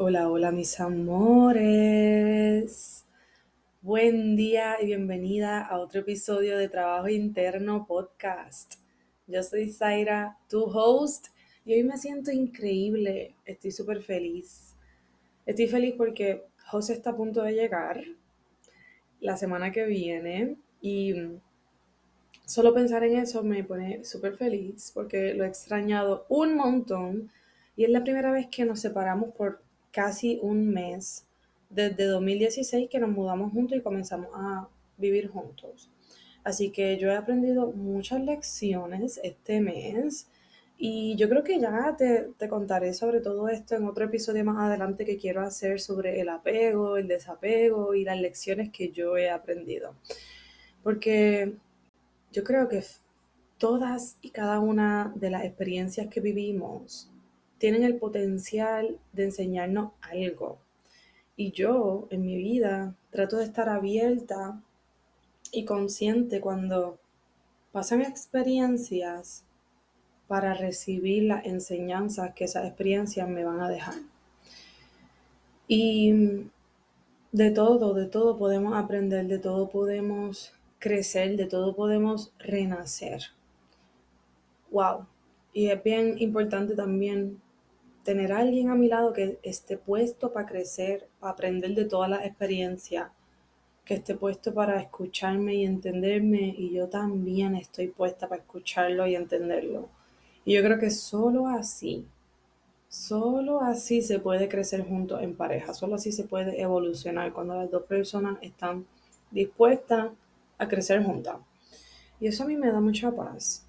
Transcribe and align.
Hola, 0.00 0.30
hola 0.30 0.52
mis 0.52 0.78
amores. 0.78 1.84
Buen 3.80 4.36
día 4.36 4.76
y 4.80 4.86
bienvenida 4.86 5.60
a 5.60 5.80
otro 5.80 6.02
episodio 6.02 6.56
de 6.56 6.68
Trabajo 6.68 7.08
Interno 7.08 7.84
Podcast. 7.84 8.74
Yo 9.26 9.42
soy 9.42 9.72
Zaira, 9.72 10.38
tu 10.48 10.62
host, 10.62 11.30
y 11.64 11.74
hoy 11.74 11.82
me 11.82 11.98
siento 11.98 12.30
increíble. 12.30 13.34
Estoy 13.44 13.72
súper 13.72 14.00
feliz. 14.00 14.76
Estoy 15.44 15.66
feliz 15.66 15.94
porque 15.98 16.44
José 16.68 16.92
está 16.92 17.10
a 17.10 17.16
punto 17.16 17.42
de 17.42 17.54
llegar 17.54 18.00
la 19.18 19.36
semana 19.36 19.72
que 19.72 19.84
viene 19.84 20.58
y 20.80 21.12
solo 22.46 22.72
pensar 22.72 23.02
en 23.02 23.16
eso 23.16 23.42
me 23.42 23.64
pone 23.64 24.04
súper 24.04 24.36
feliz 24.36 24.92
porque 24.94 25.34
lo 25.34 25.42
he 25.42 25.48
extrañado 25.48 26.24
un 26.28 26.54
montón 26.54 27.32
y 27.74 27.82
es 27.82 27.90
la 27.90 28.04
primera 28.04 28.30
vez 28.30 28.46
que 28.46 28.64
nos 28.64 28.78
separamos 28.78 29.34
por 29.34 29.66
casi 29.98 30.38
un 30.42 30.68
mes, 30.68 31.26
desde 31.70 32.04
2016 32.04 32.88
que 32.88 33.00
nos 33.00 33.10
mudamos 33.10 33.50
juntos 33.52 33.76
y 33.76 33.80
comenzamos 33.80 34.28
a 34.32 34.68
vivir 34.96 35.26
juntos. 35.26 35.90
Así 36.44 36.70
que 36.70 36.96
yo 36.98 37.08
he 37.08 37.16
aprendido 37.16 37.72
muchas 37.72 38.22
lecciones 38.22 39.18
este 39.24 39.60
mes 39.60 40.28
y 40.78 41.16
yo 41.16 41.28
creo 41.28 41.42
que 41.42 41.58
ya 41.58 41.96
te, 41.98 42.28
te, 42.38 42.48
contaré 42.48 42.94
sobre 42.94 43.20
todo 43.20 43.48
esto 43.48 43.74
en 43.74 43.86
otro 43.88 44.04
episodio 44.04 44.44
más 44.44 44.58
adelante 44.58 45.04
que 45.04 45.18
quiero 45.18 45.40
hacer 45.42 45.80
sobre 45.80 46.20
el 46.20 46.28
apego, 46.28 46.96
el 46.96 47.08
desapego 47.08 47.92
y 47.92 48.04
las 48.04 48.20
lecciones 48.20 48.70
que 48.70 48.92
yo 48.92 49.16
he 49.16 49.28
aprendido. 49.28 49.96
Porque 50.84 51.54
yo 52.30 52.44
creo 52.44 52.68
que 52.68 52.84
todas 53.58 54.16
y 54.22 54.30
cada 54.30 54.60
una 54.60 55.12
de 55.16 55.30
las 55.30 55.44
experiencias 55.44 56.06
que 56.06 56.20
vivimos 56.20 57.10
tienen 57.58 57.82
el 57.82 57.96
potencial 57.96 58.98
de 59.12 59.24
enseñarnos 59.24 59.92
algo. 60.00 60.58
Y 61.36 61.52
yo 61.52 62.08
en 62.10 62.24
mi 62.24 62.36
vida 62.36 62.94
trato 63.10 63.36
de 63.36 63.44
estar 63.44 63.68
abierta 63.68 64.60
y 65.52 65.64
consciente 65.64 66.40
cuando 66.40 66.98
pasan 67.72 68.02
experiencias 68.02 69.44
para 70.26 70.54
recibir 70.54 71.24
las 71.24 71.46
enseñanzas 71.46 72.34
que 72.34 72.44
esas 72.44 72.66
experiencias 72.66 73.28
me 73.28 73.44
van 73.44 73.60
a 73.60 73.68
dejar. 73.68 73.94
Y 75.66 76.48
de 77.32 77.50
todo, 77.50 77.94
de 77.94 78.06
todo 78.06 78.36
podemos 78.36 78.74
aprender, 78.76 79.26
de 79.26 79.38
todo 79.38 79.68
podemos 79.68 80.52
crecer, 80.78 81.36
de 81.36 81.46
todo 81.46 81.74
podemos 81.74 82.32
renacer. 82.38 83.22
Wow. 84.70 85.06
Y 85.52 85.68
es 85.68 85.82
bien 85.82 86.16
importante 86.18 86.74
también 86.74 87.40
tener 88.08 88.32
a 88.32 88.38
alguien 88.38 88.70
a 88.70 88.74
mi 88.74 88.88
lado 88.88 89.12
que 89.12 89.38
esté 89.42 89.76
puesto 89.76 90.32
para 90.32 90.46
crecer, 90.46 91.10
para 91.20 91.34
aprender 91.34 91.74
de 91.74 91.84
todas 91.84 92.08
las 92.08 92.24
experiencias, 92.24 93.10
que 93.84 93.92
esté 93.92 94.14
puesto 94.14 94.54
para 94.54 94.80
escucharme 94.80 95.56
y 95.56 95.66
entenderme 95.66 96.54
y 96.56 96.72
yo 96.72 96.88
también 96.88 97.54
estoy 97.54 97.88
puesta 97.88 98.26
para 98.26 98.40
escucharlo 98.40 99.06
y 99.06 99.14
entenderlo. 99.14 99.90
Y 100.46 100.54
yo 100.54 100.62
creo 100.62 100.78
que 100.78 100.88
solo 100.88 101.48
así, 101.48 102.06
solo 102.88 103.60
así 103.60 104.00
se 104.00 104.18
puede 104.20 104.48
crecer 104.48 104.88
juntos 104.88 105.20
en 105.22 105.36
pareja, 105.36 105.74
solo 105.74 105.96
así 105.96 106.10
se 106.10 106.24
puede 106.24 106.58
evolucionar 106.62 107.34
cuando 107.34 107.56
las 107.56 107.70
dos 107.70 107.82
personas 107.82 108.38
están 108.40 108.86
dispuestas 109.30 110.12
a 110.56 110.66
crecer 110.66 111.04
juntas. 111.04 111.36
Y 112.20 112.28
eso 112.28 112.44
a 112.44 112.46
mí 112.46 112.56
me 112.56 112.72
da 112.72 112.80
mucha 112.80 113.10
paz. 113.10 113.66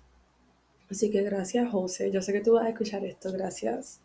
Así 0.89 1.11
que 1.11 1.23
gracias, 1.23 1.69
José. 1.69 2.09
Yo 2.09 2.21
sé 2.21 2.31
que 2.31 2.39
tú 2.39 2.53
vas 2.53 2.67
a 2.67 2.69
escuchar 2.69 3.03
esto. 3.03 3.33
Gracias 3.33 3.99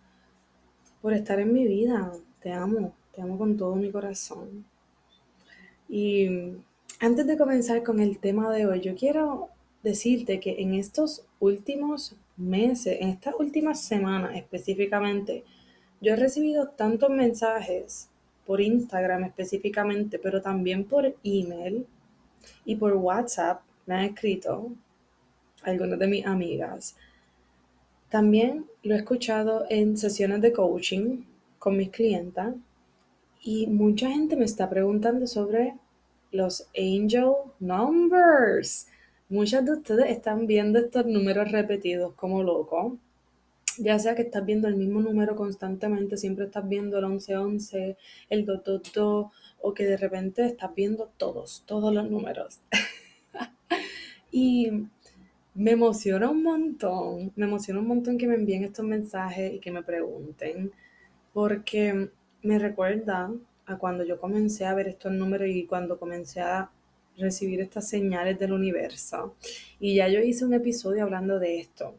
por 1.05 1.13
estar 1.13 1.39
en 1.39 1.53
mi 1.53 1.67
vida. 1.67 2.13
Te 2.41 2.51
amo, 2.51 2.95
te 3.15 3.21
amo 3.21 3.37
con 3.37 3.59
todo 3.59 3.77
mi 3.77 3.91
corazón. 3.91 4.65
Y 5.87 6.55
antes 6.99 7.27
de 7.27 7.37
comenzar 7.37 7.83
con 7.83 8.01
el 8.01 8.17
tema 8.17 8.51
de 8.51 8.65
hoy, 8.65 8.81
yo 8.81 8.95
quiero 8.95 9.51
decirte 9.83 10.41
que 10.41 10.63
en 10.63 10.73
estos 10.73 11.27
últimos 11.41 12.17
meses, 12.39 12.97
en 13.03 13.11
estas 13.11 13.35
últimas 13.39 13.83
semanas 13.83 14.35
específicamente, 14.35 15.45
yo 16.01 16.15
he 16.15 16.17
recibido 16.17 16.69
tantos 16.69 17.11
mensajes 17.11 18.09
por 18.47 18.63
Instagram 18.63 19.25
específicamente, 19.25 20.19
pero 20.19 20.41
también 20.41 20.85
por 20.85 21.15
email 21.23 21.87
y 22.65 22.77
por 22.77 22.95
WhatsApp 22.95 23.61
me 23.85 23.97
han 23.97 24.05
escrito 24.07 24.73
algunas 25.65 25.99
de 25.99 26.07
mis 26.07 26.25
amigas 26.25 26.97
también 28.15 28.67
lo 28.85 28.95
he 28.95 28.99
escuchado 28.99 29.67
en 29.71 29.97
sesiones 29.97 30.41
de 30.41 30.53
coaching 30.53 31.25
con 31.59 31.77
mis 31.77 31.89
clientas 31.91 32.55
y 33.43 33.67
mucha 33.67 34.09
gente 34.09 34.37
me 34.37 34.45
está 34.45 34.71
preguntando 34.71 35.27
sobre 35.27 35.75
los 36.31 36.69
angel 36.79 37.33
numbers. 37.59 38.87
Muchas 39.29 39.65
de 39.65 39.73
ustedes 39.73 40.11
están 40.11 40.47
viendo 40.47 40.79
estos 40.79 41.07
números 41.07 41.51
repetidos 41.51 42.15
como 42.15 42.45
loco. 42.45 42.99
Ya 43.79 43.99
sea 43.99 44.15
que 44.15 44.23
estás 44.23 44.47
viendo 44.47 44.69
el 44.69 44.77
mismo 44.77 45.01
número 45.01 45.35
constantemente, 45.35 46.17
siempre 46.17 46.45
estás 46.45 46.69
viendo 46.69 46.97
el 46.99 47.09
1111, 47.09 47.97
el 48.31 48.47
222 48.47 49.27
o 49.61 49.75
que 49.75 49.87
de 49.87 49.97
repente 49.97 50.47
estás 50.47 50.73
viendo 50.73 51.11
todos, 51.17 51.65
todos 51.67 51.93
los 51.93 52.09
números. 52.09 52.61
y 54.31 54.87
me 55.55 55.73
emociona 55.73 56.31
un 56.31 56.43
montón, 56.43 57.33
me 57.37 57.47
emociona 57.47 57.81
un 57.81 57.87
montón 57.87 58.19
que 58.19 58.27
me 58.27 58.35
envíen 58.35 58.65
estos 58.65 58.85
mensajes 58.85 59.55
y 59.55 59.61
que 59.61 59.71
me 59.71 59.83
pregunten, 59.83 60.73
porque 61.33 62.11
me 62.43 62.59
recuerda 62.59 63.33
a 63.67 63.79
cuando 63.79 64.05
yo 64.05 64.21
comencé 64.21 64.67
a 64.67 64.75
ver 64.75 64.89
estos 64.89 65.13
números 65.13 65.49
y 65.49 65.65
cuando 65.65 65.99
comencé 65.99 66.41
a 66.41 66.71
recibir 67.17 67.61
estas 67.61 67.89
señales 67.89 68.39
del 68.39 68.53
universo. 68.53 69.35
Y 69.81 69.95
ya 69.95 70.09
yo 70.09 70.21
hice 70.21 70.45
un 70.45 70.55
episodio 70.55 71.05
hablando 71.05 71.39
de 71.39 71.61
esto. 71.61 71.95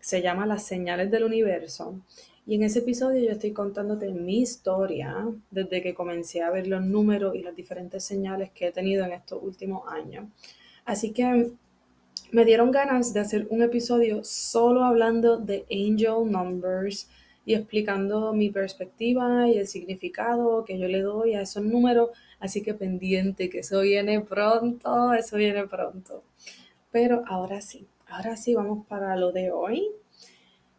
Se 0.00 0.20
llama 0.20 0.46
Las 0.46 0.66
señales 0.66 1.10
del 1.10 1.24
universo. 1.24 2.00
Y 2.46 2.56
en 2.56 2.64
ese 2.64 2.80
episodio 2.80 3.24
yo 3.24 3.30
estoy 3.30 3.52
contándote 3.52 4.10
mi 4.12 4.40
historia 4.40 5.26
desde 5.50 5.80
que 5.80 5.94
comencé 5.94 6.42
a 6.42 6.50
ver 6.50 6.66
los 6.66 6.82
números 6.82 7.34
y 7.36 7.42
las 7.42 7.56
diferentes 7.56 8.04
señales 8.04 8.50
que 8.50 8.66
he 8.66 8.72
tenido 8.72 9.04
en 9.04 9.12
estos 9.12 9.42
últimos 9.42 9.88
años. 9.88 10.26
Así 10.84 11.12
que 11.12 11.52
me 12.34 12.44
dieron 12.44 12.72
ganas 12.72 13.14
de 13.14 13.20
hacer 13.20 13.46
un 13.50 13.62
episodio 13.62 14.24
solo 14.24 14.82
hablando 14.82 15.36
de 15.36 15.64
angel 15.70 16.28
numbers 16.28 17.08
y 17.46 17.54
explicando 17.54 18.32
mi 18.32 18.50
perspectiva 18.50 19.46
y 19.46 19.56
el 19.56 19.68
significado 19.68 20.64
que 20.64 20.76
yo 20.76 20.88
le 20.88 21.00
doy 21.00 21.34
a 21.34 21.42
esos 21.42 21.62
números. 21.62 22.10
Así 22.40 22.60
que 22.60 22.74
pendiente, 22.74 23.48
que 23.48 23.60
eso 23.60 23.82
viene 23.82 24.20
pronto, 24.20 25.14
eso 25.14 25.36
viene 25.36 25.68
pronto. 25.68 26.24
Pero 26.90 27.22
ahora 27.28 27.60
sí, 27.60 27.86
ahora 28.08 28.36
sí 28.36 28.52
vamos 28.52 28.84
para 28.88 29.14
lo 29.14 29.30
de 29.30 29.52
hoy, 29.52 29.86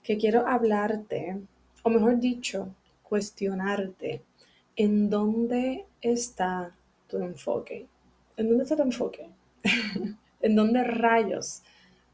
que 0.03 0.17
quiero 0.17 0.45
hablarte, 0.45 1.37
o 1.83 1.89
mejor 1.89 2.19
dicho, 2.19 2.67
cuestionarte 3.01 4.21
en 4.75 5.09
dónde 5.09 5.85
está 6.01 6.75
tu 7.07 7.15
enfoque. 7.15 7.87
¿En 8.35 8.49
dónde 8.49 8.63
está 8.63 8.75
tu 8.75 8.83
enfoque? 8.83 9.29
¿En 10.45 10.55
dónde 10.55 10.83
rayos 10.83 11.63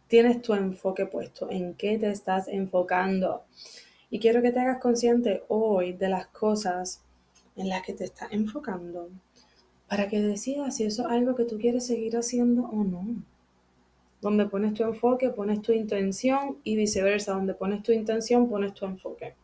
tienes 0.07 0.41
tu 0.41 0.53
enfoque 0.53 1.05
puesto? 1.05 1.51
¿En 1.51 1.73
qué 1.73 1.97
te 1.97 2.09
estás 2.09 2.47
enfocando? 2.47 3.43
Y 4.09 4.19
quiero 4.19 4.41
que 4.41 4.53
te 4.53 4.61
hagas 4.61 4.79
consciente 4.79 5.43
hoy 5.49 5.91
de 5.91 6.07
las 6.07 6.27
cosas 6.27 7.01
en 7.57 7.67
las 7.67 7.83
que 7.83 7.91
te 7.91 8.05
estás 8.05 8.31
enfocando 8.31 9.09
para 9.89 10.07
que 10.07 10.21
decidas 10.21 10.77
si 10.77 10.85
eso 10.85 11.01
es 11.01 11.09
algo 11.09 11.35
que 11.35 11.43
tú 11.43 11.59
quieres 11.59 11.85
seguir 11.85 12.15
haciendo 12.15 12.69
o 12.69 12.85
no. 12.85 13.05
Donde 14.21 14.45
pones 14.45 14.75
tu 14.75 14.83
enfoque, 14.83 15.29
pones 15.31 15.61
tu 15.61 15.73
intención 15.73 16.55
y 16.63 16.77
viceversa. 16.77 17.33
Donde 17.33 17.53
pones 17.53 17.83
tu 17.83 17.91
intención, 17.91 18.47
pones 18.47 18.73
tu 18.73 18.85
enfoque. 18.85 19.35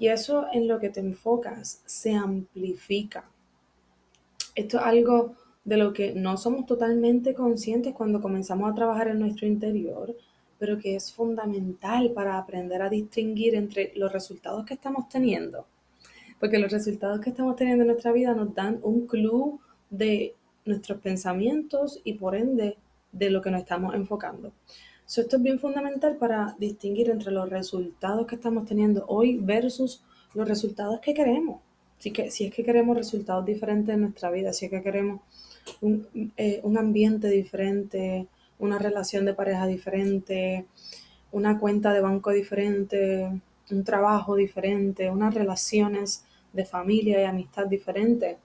Y 0.00 0.08
eso 0.08 0.46
en 0.52 0.66
lo 0.66 0.80
que 0.80 0.88
te 0.88 0.98
enfocas 0.98 1.80
se 1.86 2.12
amplifica. 2.12 3.30
Esto 4.56 4.78
es 4.78 4.82
algo 4.82 5.36
de 5.68 5.76
lo 5.76 5.92
que 5.92 6.14
no 6.14 6.38
somos 6.38 6.64
totalmente 6.64 7.34
conscientes 7.34 7.92
cuando 7.92 8.22
comenzamos 8.22 8.70
a 8.70 8.74
trabajar 8.74 9.08
en 9.08 9.18
nuestro 9.18 9.46
interior, 9.46 10.16
pero 10.58 10.78
que 10.78 10.96
es 10.96 11.12
fundamental 11.12 12.12
para 12.12 12.38
aprender 12.38 12.80
a 12.80 12.88
distinguir 12.88 13.54
entre 13.54 13.92
los 13.94 14.10
resultados 14.10 14.64
que 14.64 14.72
estamos 14.72 15.10
teniendo. 15.10 15.66
Porque 16.40 16.58
los 16.58 16.72
resultados 16.72 17.20
que 17.20 17.28
estamos 17.28 17.54
teniendo 17.54 17.82
en 17.82 17.88
nuestra 17.88 18.12
vida 18.12 18.32
nos 18.32 18.54
dan 18.54 18.80
un 18.82 19.06
clue 19.06 19.58
de 19.90 20.34
nuestros 20.64 21.02
pensamientos 21.02 22.00
y 22.02 22.14
por 22.14 22.34
ende 22.34 22.78
de 23.12 23.28
lo 23.28 23.42
que 23.42 23.50
nos 23.50 23.60
estamos 23.60 23.94
enfocando. 23.94 24.52
esto 25.06 25.36
es 25.36 25.42
bien 25.42 25.58
fundamental 25.58 26.16
para 26.16 26.56
distinguir 26.58 27.10
entre 27.10 27.30
los 27.30 27.46
resultados 27.50 28.26
que 28.26 28.36
estamos 28.36 28.64
teniendo 28.64 29.04
hoy 29.06 29.36
versus 29.36 30.02
los 30.32 30.48
resultados 30.48 31.00
que 31.00 31.12
queremos. 31.12 31.60
Así 31.98 32.10
que, 32.10 32.30
si 32.30 32.46
es 32.46 32.54
que 32.54 32.64
queremos 32.64 32.96
resultados 32.96 33.44
diferentes 33.44 33.94
en 33.94 34.00
nuestra 34.00 34.30
vida, 34.30 34.54
si 34.54 34.64
es 34.64 34.70
que 34.70 34.82
queremos 34.82 35.20
un, 35.80 36.06
eh, 36.36 36.60
un 36.62 36.78
ambiente 36.78 37.28
diferente, 37.28 38.26
una 38.58 38.78
relación 38.78 39.24
de 39.24 39.34
pareja 39.34 39.66
diferente, 39.66 40.66
una 41.32 41.58
cuenta 41.58 41.92
de 41.92 42.00
banco 42.00 42.30
diferente, 42.30 43.30
un 43.70 43.84
trabajo 43.84 44.34
diferente, 44.34 45.10
unas 45.10 45.34
relaciones 45.34 46.24
de 46.52 46.64
familia 46.64 47.20
y 47.20 47.24
amistad 47.24 47.66
diferentes. 47.66 48.36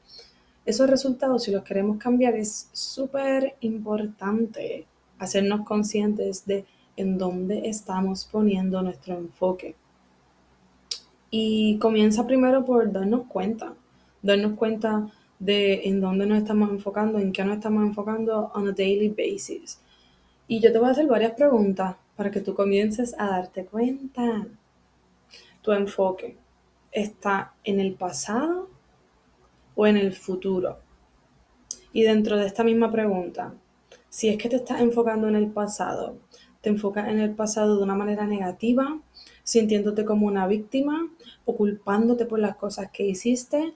Esos 0.65 0.89
resultados, 0.89 1.43
si 1.43 1.51
los 1.51 1.63
queremos 1.63 1.97
cambiar, 1.97 2.35
es 2.35 2.69
súper 2.71 3.55
importante 3.61 4.85
hacernos 5.19 5.65
conscientes 5.65 6.45
de 6.45 6.65
en 6.95 7.17
dónde 7.17 7.67
estamos 7.67 8.25
poniendo 8.31 8.81
nuestro 8.81 9.17
enfoque. 9.17 9.75
Y 11.31 11.79
comienza 11.79 12.27
primero 12.27 12.63
por 12.63 12.91
darnos 12.91 13.23
cuenta, 13.27 13.73
darnos 14.21 14.53
cuenta 14.57 15.09
de 15.43 15.81
en 15.89 15.99
dónde 15.99 16.25
nos 16.25 16.37
estamos 16.37 16.69
enfocando, 16.69 17.19
en 17.19 17.33
qué 17.33 17.43
nos 17.43 17.57
estamos 17.57 17.83
enfocando 17.83 18.49
on 18.53 18.67
a 18.67 18.71
daily 18.71 19.09
basis. 19.09 19.79
Y 20.47 20.61
yo 20.61 20.71
te 20.71 20.79
voy 20.79 20.87
a 20.87 20.91
hacer 20.91 21.07
varias 21.07 21.33
preguntas 21.33 21.97
para 22.15 22.31
que 22.31 22.39
tú 22.39 22.53
comiences 22.53 23.13
a 23.17 23.27
darte 23.27 23.65
cuenta. 23.65 24.47
Tu 25.61 25.71
enfoque 25.73 26.37
está 26.91 27.53
en 27.63 27.79
el 27.81 27.93
pasado 27.95 28.69
o 29.75 29.85
en 29.85 29.97
el 29.97 30.13
futuro. 30.13 30.79
Y 31.91 32.03
dentro 32.03 32.37
de 32.37 32.45
esta 32.45 32.63
misma 32.63 32.91
pregunta, 32.91 33.53
si 34.09 34.29
es 34.29 34.37
que 34.37 34.47
te 34.47 34.57
estás 34.57 34.79
enfocando 34.79 35.27
en 35.27 35.35
el 35.35 35.47
pasado, 35.47 36.17
te 36.61 36.69
enfocas 36.69 37.09
en 37.09 37.19
el 37.19 37.35
pasado 37.35 37.77
de 37.77 37.83
una 37.83 37.95
manera 37.95 38.25
negativa, 38.25 38.97
sintiéndote 39.43 40.05
como 40.05 40.27
una 40.27 40.47
víctima 40.47 41.09
o 41.43 41.55
culpándote 41.55 42.25
por 42.25 42.39
las 42.39 42.55
cosas 42.55 42.89
que 42.91 43.05
hiciste, 43.05 43.73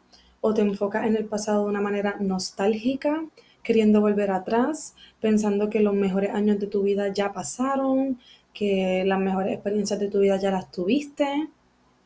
o 0.48 0.54
te 0.54 0.62
enfocas 0.62 1.06
en 1.06 1.18
el 1.18 1.26
pasado 1.26 1.64
de 1.64 1.70
una 1.70 1.82
manera 1.82 2.16
nostálgica, 2.22 3.26
queriendo 3.64 4.00
volver 4.00 4.32
atrás, 4.32 4.96
pensando 5.20 5.70
que 5.70 5.82
los 5.82 5.94
mejores 5.94 6.34
años 6.34 6.58
de 6.58 6.68
tu 6.68 6.84
vida 6.84 7.10
ya 7.10 7.34
pasaron, 7.34 8.18
que 8.54 9.04
las 9.06 9.20
mejores 9.20 9.54
experiencias 9.54 10.00
de 10.00 10.08
tu 10.08 10.20
vida 10.20 10.38
ya 10.38 10.52
las 10.52 10.72
tuviste. 10.72 11.50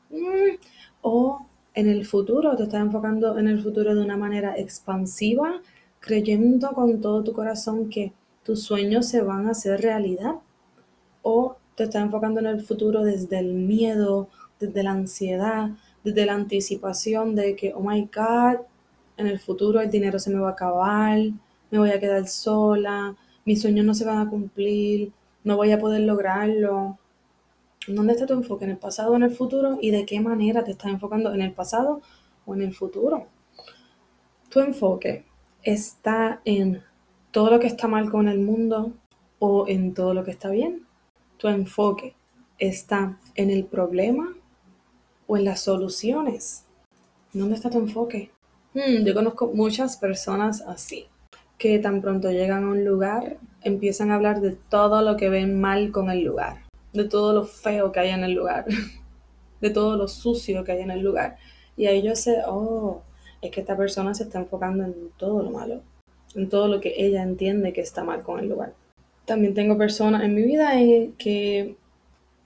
Mm, 0.09 0.57
o 1.03 1.45
en 1.75 1.87
el 1.87 2.03
futuro, 2.05 2.55
te 2.57 2.63
estás 2.63 2.81
enfocando 2.81 3.37
en 3.37 3.47
el 3.47 3.61
futuro 3.61 3.93
de 3.93 4.01
una 4.01 4.17
manera 4.17 4.57
expansiva, 4.57 5.61
creyendo 5.99 6.71
con 6.71 6.99
todo 6.99 7.23
tu 7.23 7.33
corazón 7.33 7.89
que 7.89 8.11
tus 8.43 8.63
sueños 8.63 9.07
se 9.07 9.21
van 9.21 9.47
a 9.47 9.51
hacer 9.51 9.81
realidad. 9.81 10.35
O 11.21 11.57
te 11.75 11.83
estás 11.83 12.01
enfocando 12.01 12.39
en 12.39 12.47
el 12.47 12.61
futuro 12.61 13.03
desde 13.03 13.37
el 13.37 13.53
miedo, 13.53 14.29
desde 14.59 14.81
la 14.81 14.91
ansiedad, 14.91 15.69
desde 16.03 16.25
la 16.25 16.33
anticipación 16.33 17.35
de 17.35 17.55
que, 17.55 17.73
oh 17.73 17.81
my 17.81 18.09
God, 18.13 18.61
en 19.17 19.27
el 19.27 19.39
futuro 19.39 19.79
el 19.81 19.91
dinero 19.91 20.19
se 20.19 20.31
me 20.31 20.39
va 20.39 20.49
a 20.49 20.51
acabar, 20.53 21.19
me 21.69 21.79
voy 21.79 21.91
a 21.91 21.99
quedar 21.99 22.27
sola, 22.27 23.15
mis 23.45 23.61
sueños 23.61 23.85
no 23.85 23.93
se 23.93 24.05
van 24.05 24.19
a 24.19 24.29
cumplir, 24.29 25.11
no 25.43 25.55
voy 25.57 25.71
a 25.71 25.79
poder 25.79 26.01
lograrlo. 26.01 26.97
¿Dónde 27.87 28.13
está 28.13 28.25
tu 28.25 28.33
enfoque? 28.33 28.65
¿En 28.65 28.71
el 28.71 28.77
pasado 28.77 29.11
o 29.11 29.15
en 29.15 29.23
el 29.23 29.31
futuro? 29.31 29.77
¿Y 29.81 29.91
de 29.91 30.05
qué 30.05 30.19
manera 30.19 30.63
te 30.63 30.71
estás 30.71 30.91
enfocando 30.91 31.33
en 31.33 31.41
el 31.41 31.53
pasado 31.53 32.01
o 32.45 32.53
en 32.53 32.61
el 32.61 32.73
futuro? 32.73 33.27
Tu 34.49 34.59
enfoque 34.59 35.25
está 35.63 36.41
en 36.45 36.83
todo 37.31 37.49
lo 37.49 37.59
que 37.59 37.67
está 37.67 37.87
mal 37.87 38.11
con 38.11 38.27
el 38.27 38.39
mundo 38.39 38.93
o 39.39 39.67
en 39.67 39.93
todo 39.93 40.13
lo 40.13 40.23
que 40.23 40.31
está 40.31 40.49
bien. 40.49 40.85
Tu 41.37 41.47
enfoque 41.47 42.13
está 42.59 43.17
en 43.35 43.49
el 43.49 43.65
problema 43.65 44.35
o 45.31 45.37
en 45.37 45.45
las 45.45 45.61
soluciones. 45.61 46.65
¿Dónde 47.31 47.55
está 47.55 47.69
tu 47.69 47.77
enfoque? 47.77 48.31
Hmm, 48.73 49.05
yo 49.05 49.13
conozco 49.13 49.49
muchas 49.53 49.95
personas 49.95 50.59
así 50.59 51.05
que 51.57 51.79
tan 51.79 52.01
pronto 52.01 52.29
llegan 52.29 52.65
a 52.65 52.67
un 52.67 52.83
lugar, 52.83 53.37
empiezan 53.61 54.11
a 54.11 54.15
hablar 54.15 54.41
de 54.41 54.57
todo 54.69 55.01
lo 55.01 55.15
que 55.15 55.29
ven 55.29 55.61
mal 55.61 55.91
con 55.91 56.09
el 56.09 56.25
lugar, 56.25 56.63
de 56.91 57.05
todo 57.05 57.31
lo 57.31 57.45
feo 57.45 57.93
que 57.93 58.01
hay 58.01 58.09
en 58.09 58.25
el 58.25 58.33
lugar, 58.33 58.65
de 59.61 59.69
todo 59.69 59.95
lo 59.95 60.09
sucio 60.09 60.65
que 60.65 60.73
hay 60.73 60.81
en 60.81 60.91
el 60.91 60.99
lugar. 60.99 61.37
Y 61.77 61.85
ahí 61.85 62.01
yo 62.01 62.13
sé, 62.13 62.39
oh, 62.45 63.01
es 63.41 63.51
que 63.51 63.61
esta 63.61 63.77
persona 63.77 64.13
se 64.13 64.23
está 64.23 64.39
enfocando 64.39 64.83
en 64.83 65.11
todo 65.15 65.43
lo 65.43 65.51
malo, 65.51 65.81
en 66.35 66.49
todo 66.49 66.67
lo 66.67 66.81
que 66.81 66.93
ella 66.97 67.23
entiende 67.23 67.71
que 67.71 67.81
está 67.81 68.03
mal 68.03 68.21
con 68.21 68.41
el 68.41 68.49
lugar. 68.49 68.73
También 69.23 69.53
tengo 69.53 69.77
personas 69.77 70.23
en 70.23 70.35
mi 70.35 70.41
vida 70.41 70.71
que 71.17 71.77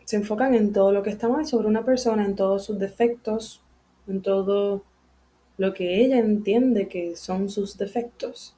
se 0.05 0.15
enfocan 0.15 0.53
en 0.55 0.71
todo 0.71 0.91
lo 0.91 1.03
que 1.03 1.09
está 1.09 1.27
mal 1.27 1.45
sobre 1.45 1.67
una 1.67 1.83
persona, 1.83 2.25
en 2.25 2.35
todos 2.35 2.65
sus 2.65 2.79
defectos, 2.79 3.61
en 4.07 4.21
todo 4.21 4.83
lo 5.57 5.73
que 5.73 6.03
ella 6.03 6.19
entiende 6.19 6.87
que 6.87 7.15
son 7.15 7.49
sus 7.49 7.77
defectos. 7.77 8.55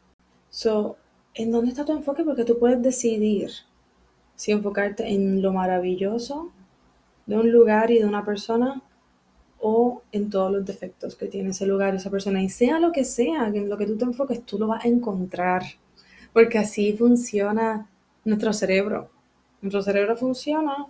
So, 0.50 0.98
¿en 1.34 1.52
dónde 1.52 1.72
está 1.72 1.86
tu 1.86 1.94
enfoque? 1.94 2.24
Porque 2.24 2.44
tú 2.44 2.60
puedes 2.60 2.82
decidir 2.82 3.52
si 4.36 4.52
enfocarte 4.52 5.08
en 5.08 5.42
lo 5.42 5.54
maravilloso 5.54 6.52
de 7.26 7.38
un 7.38 7.52
lugar 7.52 7.92
y 7.92 8.00
de 8.00 8.06
una 8.06 8.26
persona 8.26 8.82
o 9.60 10.02
en 10.12 10.30
todos 10.30 10.52
los 10.52 10.66
defectos 10.66 11.16
que 11.16 11.28
tiene 11.28 11.50
ese 11.50 11.66
lugar 11.66 11.96
esa 11.96 12.12
persona. 12.12 12.42
Y 12.42 12.50
sea 12.50 12.80
lo 12.80 12.92
que 12.92 13.04
sea, 13.04 13.48
en 13.48 13.70
lo 13.70 13.78
que 13.78 13.86
tú 13.86 13.98
te 13.98 14.06
enfoques, 14.06 14.46
tú 14.46 14.60
lo 14.60 14.68
vas 14.68 14.86
a 14.86 14.88
encontrar. 14.88 15.64
Porque 16.34 16.58
así 16.58 16.94
funciona 16.94 17.90
nuestro 18.24 18.54
cerebro. 18.54 19.10
Nuestro 19.62 19.82
cerebro 19.82 20.16
funciona, 20.16 20.86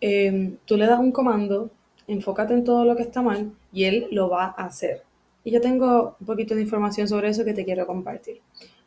em, 0.00 0.56
tú 0.64 0.76
le 0.76 0.86
das 0.86 1.00
un 1.00 1.12
comando, 1.12 1.70
enfócate 2.06 2.54
en 2.54 2.64
todo 2.64 2.84
lo 2.84 2.96
que 2.96 3.02
está 3.02 3.22
mal 3.22 3.52
y 3.72 3.84
él 3.84 4.08
lo 4.10 4.28
va 4.28 4.54
a 4.56 4.66
hacer. 4.66 5.02
Y 5.44 5.50
yo 5.52 5.60
tengo 5.60 6.16
un 6.20 6.26
poquito 6.26 6.54
de 6.54 6.62
información 6.62 7.08
sobre 7.08 7.28
eso 7.30 7.44
que 7.44 7.54
te 7.54 7.64
quiero 7.64 7.86
compartir 7.86 8.40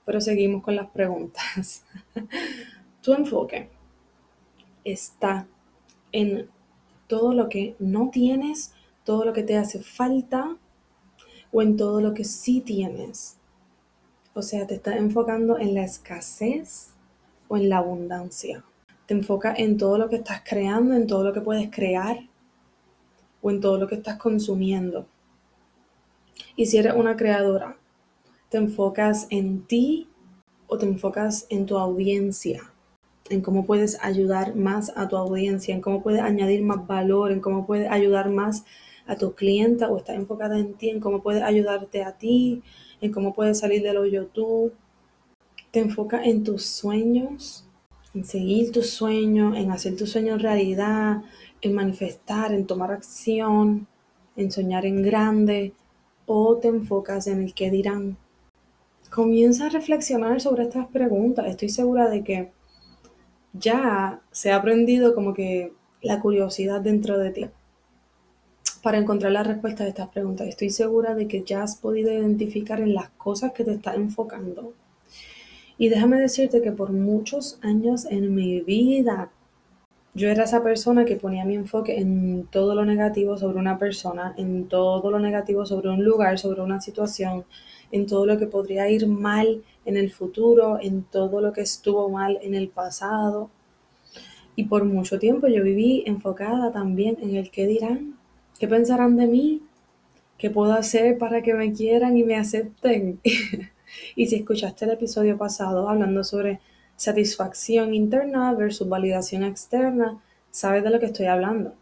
pero 0.06 0.22
seguimos 0.22 0.64
con 0.64 0.76
las 0.76 0.90
preguntas. 0.90 1.84
tu 3.02 3.14
enfoque 3.14 3.70
está 4.84 5.48
en 6.12 6.50
todo 7.08 7.34
lo 7.34 7.50
que 7.50 7.76
no 7.80 8.10
tienes 8.10 8.74
todo 9.04 9.26
lo 9.26 9.34
que 9.34 9.44
te 9.44 9.58
hace 9.58 9.80
falta 9.80 10.56
o 11.52 11.62
en 11.62 11.76
todo 11.76 12.00
lo 12.00 12.14
que 12.14 12.24
sí 12.24 12.62
tienes. 12.62 13.36
O 14.34 14.42
sea, 14.42 14.66
te 14.66 14.76
estás 14.76 14.96
enfocando 14.96 15.60
en 15.60 15.74
la 15.74 15.84
escasez 15.84 16.92
o 17.50 17.58
en 17.58 17.68
la 17.68 17.80
abundancia. 17.80 18.64
Te 19.06 19.14
enfocas 19.14 19.60
en 19.60 19.78
todo 19.78 19.98
lo 19.98 20.10
que 20.10 20.18
estás 20.18 20.42
creando, 20.48 20.94
en 20.94 21.08
todo 21.08 21.24
lo 21.24 21.34
que 21.34 21.42
puedes 21.42 21.70
crear 21.70 22.18
o 23.42 23.52
en 23.52 23.60
todo 23.60 23.78
lo 23.78 23.88
que 23.88 23.96
estás 23.96 24.18
consumiendo. 24.18 25.06
Y 26.56 26.68
si 26.68 26.78
eres 26.78 26.94
una 26.96 27.18
creadora, 27.18 27.78
te 28.50 28.58
enfocas 28.58 29.28
en 29.30 29.64
ti 29.66 30.08
o 30.68 30.78
te 30.78 30.86
enfocas 30.86 31.48
en 31.50 31.66
tu 31.66 31.78
audiencia, 31.78 32.72
en 33.30 33.42
cómo 33.42 33.66
puedes 33.66 33.98
ayudar 34.04 34.56
más 34.56 34.92
a 34.96 35.08
tu 35.08 35.18
audiencia, 35.18 35.74
en 35.74 35.82
cómo 35.82 36.02
puedes 36.02 36.22
añadir 36.22 36.64
más 36.64 36.88
valor, 36.88 37.32
en 37.32 37.42
cómo 37.42 37.66
puedes 37.66 37.90
ayudar 37.92 38.30
más 38.30 38.66
a 39.06 39.16
tu 39.16 39.34
clienta 39.34 39.90
o 39.90 39.98
estás 39.98 40.16
enfocada 40.16 40.58
en 40.58 40.76
ti, 40.76 40.90
en 40.90 41.00
cómo 41.00 41.22
puedes 41.22 41.44
ayudarte 41.44 42.04
a 42.04 42.18
ti, 42.18 42.64
en 43.02 43.12
cómo 43.12 43.34
puedes 43.34 43.60
salir 43.60 43.84
del 43.84 43.98
hoyo 43.98 44.28
tú. 44.28 44.72
Te 45.72 45.80
enfocas 45.80 46.26
en 46.26 46.44
tus 46.44 46.66
sueños, 46.66 47.63
en 48.14 48.26
seguir 48.26 48.72
tus 48.72 48.90
sueños, 48.90 49.56
en 49.58 49.72
hacer 49.72 49.96
tus 49.96 50.12
sueños 50.12 50.42
realidad, 50.42 51.24
en 51.62 51.74
manifestar, 51.74 52.54
en 52.54 52.68
tomar 52.68 52.92
acción, 52.92 53.88
en 54.36 54.52
soñar 54.52 54.86
en 54.86 55.02
grande, 55.02 55.74
o 56.26 56.58
te 56.58 56.68
enfocas 56.68 57.28
en 57.28 57.42
el 57.42 57.54
que 57.54 57.72
dirán. 57.72 58.18
Comienza 59.10 59.68
a 59.68 59.70
reflexionar 59.70 60.42
sobre 60.42 60.64
estas 60.64 60.88
preguntas. 60.88 61.46
Estoy 61.48 61.70
segura 61.70 62.10
de 62.10 62.24
que 62.24 62.52
ya 63.54 64.22
se 64.32 64.52
ha 64.52 64.56
aprendido 64.56 65.14
como 65.14 65.34
que 65.34 65.74
la 66.02 66.20
curiosidad 66.20 66.82
dentro 66.82 67.18
de 67.20 67.32
ti 67.32 67.46
para 68.82 68.98
encontrar 68.98 69.32
la 69.32 69.44
respuesta 69.44 69.86
a 69.86 69.88
estas 69.88 70.10
preguntas. 70.10 70.48
Estoy 70.48 70.70
segura 70.70 71.16
de 71.16 71.28
que 71.28 71.44
ya 71.44 71.64
has 71.64 71.78
podido 71.78 72.12
identificar 72.12 72.82
en 72.82 72.94
las 72.94 73.10
cosas 73.12 73.54
que 73.54 73.64
te 73.64 73.74
estás 73.74 73.96
enfocando. 73.96 74.74
Y 75.78 75.90
déjame 75.90 76.20
decirte 76.20 76.62
que 76.62 76.72
por 76.72 76.92
muchos 76.92 77.60
años 77.62 78.06
en 78.06 78.34
mi 78.36 78.62
vida 78.62 79.32
yo 80.14 80.30
era 80.30 80.44
esa 80.44 80.62
persona 80.62 81.06
que 81.06 81.16
ponía 81.16 81.46
mi 81.46 81.56
enfoque 81.56 82.00
en 82.00 82.48
todo 82.52 82.76
lo 82.76 82.86
negativo 82.86 83.38
sobre 83.38 83.58
una 83.58 83.80
persona, 83.80 84.36
en 84.38 84.68
todo 84.68 85.10
lo 85.10 85.20
negativo 85.20 85.66
sobre 85.66 85.90
un 85.90 86.04
lugar, 86.04 86.38
sobre 86.38 86.62
una 86.62 86.80
situación, 86.80 87.46
en 87.92 88.06
todo 88.06 88.26
lo 88.26 88.38
que 88.38 88.46
podría 88.46 88.90
ir 88.90 89.08
mal 89.08 89.64
en 89.86 89.98
el 89.98 90.12
futuro, 90.12 90.78
en 90.80 91.04
todo 91.04 91.42
lo 91.42 91.52
que 91.52 91.62
estuvo 91.62 92.10
mal 92.10 92.38
en 92.44 92.54
el 92.54 92.70
pasado. 92.70 93.50
Y 94.56 94.66
por 94.66 94.86
mucho 94.86 95.18
tiempo 95.18 95.48
yo 95.48 95.64
viví 95.64 96.04
enfocada 96.06 96.72
también 96.72 97.18
en 97.22 97.36
el 97.36 97.50
qué 97.50 97.66
dirán, 97.66 98.16
¿Qué 98.60 98.68
pensarán 98.70 99.18
de 99.18 99.28
mí? 99.28 99.62
¿Qué 100.38 100.50
puedo 100.50 100.74
hacer 100.74 101.18
para 101.18 101.42
que 101.42 101.54
me 101.54 101.74
quieran 101.74 102.18
y 102.18 102.24
me 102.24 102.38
acepten? 102.38 103.20
y 104.16 104.28
si 104.28 104.36
escuchaste 104.36 104.86
el 104.86 104.92
episodio 104.92 105.38
pasado 105.38 105.90
hablando 105.90 106.24
sobre 106.24 106.60
satisfacción 106.96 107.94
interna 107.94 108.54
versus 108.54 108.88
validación 108.88 109.44
externa, 109.44 110.22
sabes 110.52 110.84
de 110.84 110.90
lo 110.90 111.00
que 111.00 111.08
estoy 111.08 111.26
hablando. 111.26 111.74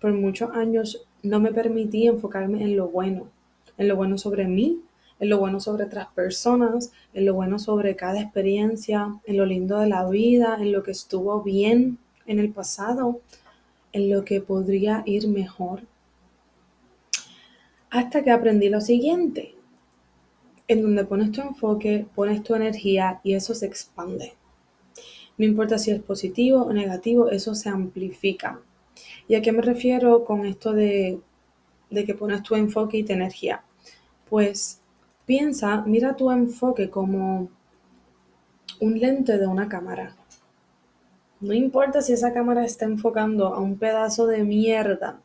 Por 0.00 0.12
muchos 0.12 0.50
años 0.52 1.06
no 1.22 1.40
me 1.40 1.52
permití 1.52 2.06
enfocarme 2.06 2.62
en 2.62 2.76
lo 2.76 2.88
bueno, 2.88 3.28
en 3.76 3.88
lo 3.88 3.96
bueno 3.96 4.16
sobre 4.16 4.46
mí, 4.46 4.80
en 5.18 5.28
lo 5.28 5.38
bueno 5.38 5.60
sobre 5.60 5.84
otras 5.84 6.08
personas, 6.08 6.92
en 7.12 7.26
lo 7.26 7.34
bueno 7.34 7.58
sobre 7.58 7.94
cada 7.96 8.20
experiencia, 8.20 9.20
en 9.24 9.36
lo 9.36 9.44
lindo 9.44 9.78
de 9.78 9.88
la 9.88 10.08
vida, 10.08 10.56
en 10.60 10.72
lo 10.72 10.82
que 10.82 10.92
estuvo 10.92 11.42
bien 11.42 11.98
en 12.26 12.38
el 12.38 12.50
pasado, 12.50 13.20
en 13.92 14.10
lo 14.10 14.24
que 14.24 14.40
podría 14.40 15.02
ir 15.04 15.28
mejor. 15.28 15.82
Hasta 17.90 18.22
que 18.22 18.30
aprendí 18.30 18.68
lo 18.68 18.80
siguiente, 18.80 19.54
en 20.70 20.82
donde 20.82 21.04
pones 21.04 21.32
tu 21.32 21.40
enfoque, 21.40 22.06
pones 22.14 22.44
tu 22.44 22.54
energía 22.54 23.20
y 23.24 23.34
eso 23.34 23.54
se 23.56 23.66
expande. 23.66 24.34
No 25.36 25.44
importa 25.44 25.78
si 25.78 25.90
es 25.90 26.00
positivo 26.00 26.62
o 26.62 26.72
negativo, 26.72 27.28
eso 27.28 27.56
se 27.56 27.68
amplifica. 27.68 28.60
¿Y 29.26 29.34
a 29.34 29.42
qué 29.42 29.50
me 29.50 29.62
refiero 29.62 30.24
con 30.24 30.46
esto 30.46 30.72
de, 30.72 31.18
de 31.90 32.04
que 32.04 32.14
pones 32.14 32.44
tu 32.44 32.54
enfoque 32.54 32.98
y 32.98 33.02
tu 33.02 33.12
energía? 33.12 33.64
Pues 34.28 34.80
piensa, 35.26 35.82
mira 35.86 36.14
tu 36.14 36.30
enfoque 36.30 36.88
como 36.88 37.48
un 38.78 39.00
lente 39.00 39.38
de 39.38 39.48
una 39.48 39.68
cámara. 39.68 40.14
No 41.40 41.52
importa 41.52 42.00
si 42.00 42.12
esa 42.12 42.32
cámara 42.32 42.64
está 42.64 42.84
enfocando 42.84 43.48
a 43.48 43.58
un 43.58 43.76
pedazo 43.76 44.28
de 44.28 44.44
mierda 44.44 45.20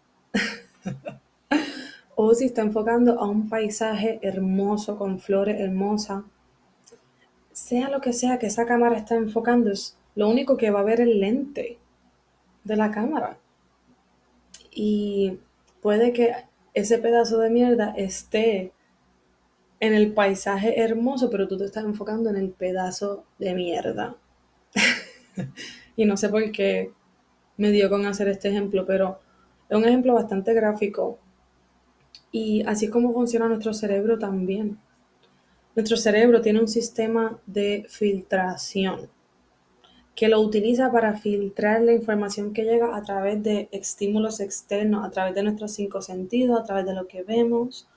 o 2.16 2.34
si 2.34 2.46
está 2.46 2.62
enfocando 2.62 3.20
a 3.20 3.28
un 3.28 3.50
paisaje 3.50 4.20
hermoso 4.22 4.98
con 4.98 5.20
flores 5.20 5.60
hermosas. 5.60 6.24
Sea 7.52 7.90
lo 7.90 8.02
que 8.02 8.14
sea 8.14 8.40
que 8.40 8.48
esa 8.48 8.66
cámara 8.66 8.98
está 8.98 9.16
enfocando, 9.16 9.72
es 9.72 9.98
lo 10.16 10.30
único 10.30 10.58
que 10.58 10.72
va 10.72 10.80
a 10.80 10.84
ver 10.84 11.02
el 11.02 11.20
lente 11.20 11.78
de 12.64 12.76
la 12.76 12.92
cámara. 12.92 13.38
Y 14.72 15.40
puede 15.82 16.14
que 16.14 16.34
ese 16.74 16.98
pedazo 16.98 17.40
de 17.40 17.50
mierda 17.50 17.94
esté 17.96 18.74
en 19.80 19.94
el 19.94 20.14
paisaje 20.14 20.82
hermoso, 20.82 21.30
pero 21.30 21.48
tú 21.48 21.58
te 21.58 21.66
estás 21.66 21.86
enfocando 21.86 22.30
en 22.30 22.38
el 22.38 22.50
pedazo 22.50 23.26
de 23.40 23.54
mierda. 23.54 24.16
y 25.96 26.06
no 26.06 26.18
sé 26.18 26.30
por 26.30 26.52
qué 26.52 26.92
me 27.58 27.72
dio 27.72 27.90
con 27.90 28.06
hacer 28.06 28.28
este 28.28 28.50
ejemplo, 28.50 28.86
pero 28.86 29.20
es 29.70 29.78
un 29.78 29.86
ejemplo 29.86 30.14
bastante 30.14 30.54
gráfico. 30.54 31.20
Y 32.38 32.64
así 32.68 32.88
es 32.88 32.92
como 32.92 33.14
funciona 33.14 33.48
nuestro 33.48 33.74
cerebro 33.74 34.20
también. 34.20 34.78
Nuestro 35.74 35.96
cerebro 35.96 36.42
tiene 36.42 36.60
un 36.60 36.68
sistema 36.68 37.40
de 37.46 37.86
filtración 37.88 39.10
que 40.16 40.28
lo 40.28 40.42
utiliza 40.42 40.92
para 40.92 41.16
filtrar 41.16 41.80
la 41.84 41.94
información 41.94 42.52
que 42.52 42.66
llega 42.66 42.94
a 42.94 43.02
través 43.04 43.42
de 43.42 43.70
estímulos 43.72 44.42
externos, 44.42 45.06
a 45.06 45.12
través 45.12 45.34
de 45.34 45.44
nuestros 45.44 45.72
cinco 45.72 46.02
sentidos, 46.02 46.60
a 46.60 46.66
través 46.66 46.86
de 46.86 46.94
lo 46.94 47.08
que 47.08 47.24
vemos, 47.24 47.88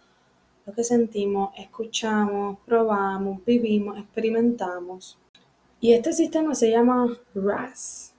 lo 0.66 0.73
que 0.73 0.85
sentimos, 0.85 1.50
escuchamos, 1.59 2.59
probamos, 2.64 3.45
vivimos, 3.45 3.99
experimentamos. 3.99 5.18
Y 5.80 5.95
este 5.95 6.12
sistema 6.12 6.54
se 6.54 6.71
llama 6.71 7.09
RAS, 7.35 8.14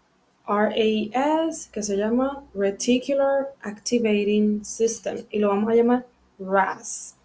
RAS, 0.50 1.70
que 1.72 1.84
se 1.84 1.96
llama 1.96 2.44
Reticular 2.56 3.54
Activating 3.62 4.66
System, 4.66 5.18
y 5.30 5.38
lo 5.38 5.50
vamos 5.50 5.72
a 5.72 5.76
llamar 5.76 6.08
RAS. 6.40 7.16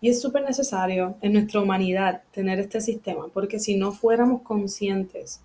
Y 0.00 0.08
es 0.08 0.20
súper 0.20 0.42
necesario 0.42 1.14
en 1.20 1.34
nuestra 1.34 1.60
humanidad 1.60 2.22
tener 2.32 2.58
este 2.58 2.80
sistema, 2.80 3.28
porque 3.32 3.60
si 3.60 3.76
no 3.76 3.92
fuéramos 3.92 4.42
conscientes, 4.42 5.40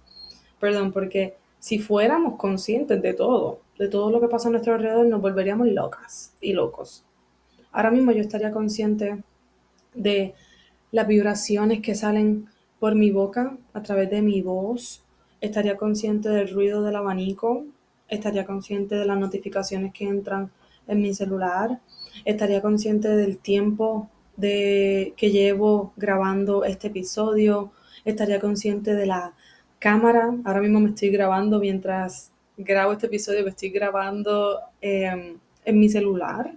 perdón, 0.59 0.91
porque 0.91 1.35
si 1.59 1.77
fuéramos 1.77 2.37
conscientes 2.37 2.99
de 3.03 3.13
todo, 3.13 3.59
de 3.77 3.87
todo 3.87 4.09
lo 4.09 4.19
que 4.19 4.27
pasa 4.27 4.47
a 4.47 4.51
nuestro 4.51 4.73
alrededor, 4.73 5.05
nos 5.05 5.21
volveríamos 5.21 5.67
locas 5.67 6.33
y 6.41 6.53
locos. 6.53 7.05
Ahora 7.71 7.91
mismo 7.91 8.11
yo 8.13 8.21
estaría 8.21 8.51
consciente 8.51 9.21
de 9.93 10.33
las 10.91 11.07
vibraciones 11.07 11.81
que 11.81 11.93
salen 11.93 12.47
por 12.79 12.95
mi 12.95 13.11
boca, 13.11 13.55
a 13.73 13.83
través 13.83 14.09
de 14.09 14.23
mi 14.23 14.41
voz, 14.41 15.03
estaría 15.41 15.77
consciente 15.77 16.29
del 16.29 16.49
ruido 16.49 16.83
del 16.83 16.95
abanico, 16.95 17.65
estaría 18.07 18.45
consciente 18.45 18.95
de 18.95 19.05
las 19.05 19.17
notificaciones 19.17 19.93
que 19.93 20.05
entran 20.05 20.51
en 20.87 21.01
mi 21.01 21.13
celular, 21.13 21.79
estaría 22.25 22.61
consciente 22.61 23.09
del 23.09 23.37
tiempo 23.37 24.09
de, 24.37 25.13
que 25.17 25.31
llevo 25.31 25.93
grabando 25.97 26.63
este 26.63 26.87
episodio, 26.87 27.71
estaría 28.05 28.39
consciente 28.39 28.95
de 28.95 29.05
la 29.05 29.33
cámara, 29.79 30.33
ahora 30.45 30.61
mismo 30.61 30.79
me 30.79 30.89
estoy 30.89 31.09
grabando 31.09 31.59
mientras 31.59 32.31
grabo 32.57 32.93
este 32.93 33.07
episodio, 33.07 33.43
me 33.43 33.49
estoy 33.49 33.69
grabando 33.69 34.59
em, 34.81 35.37
en 35.65 35.79
mi 35.79 35.89
celular, 35.89 36.55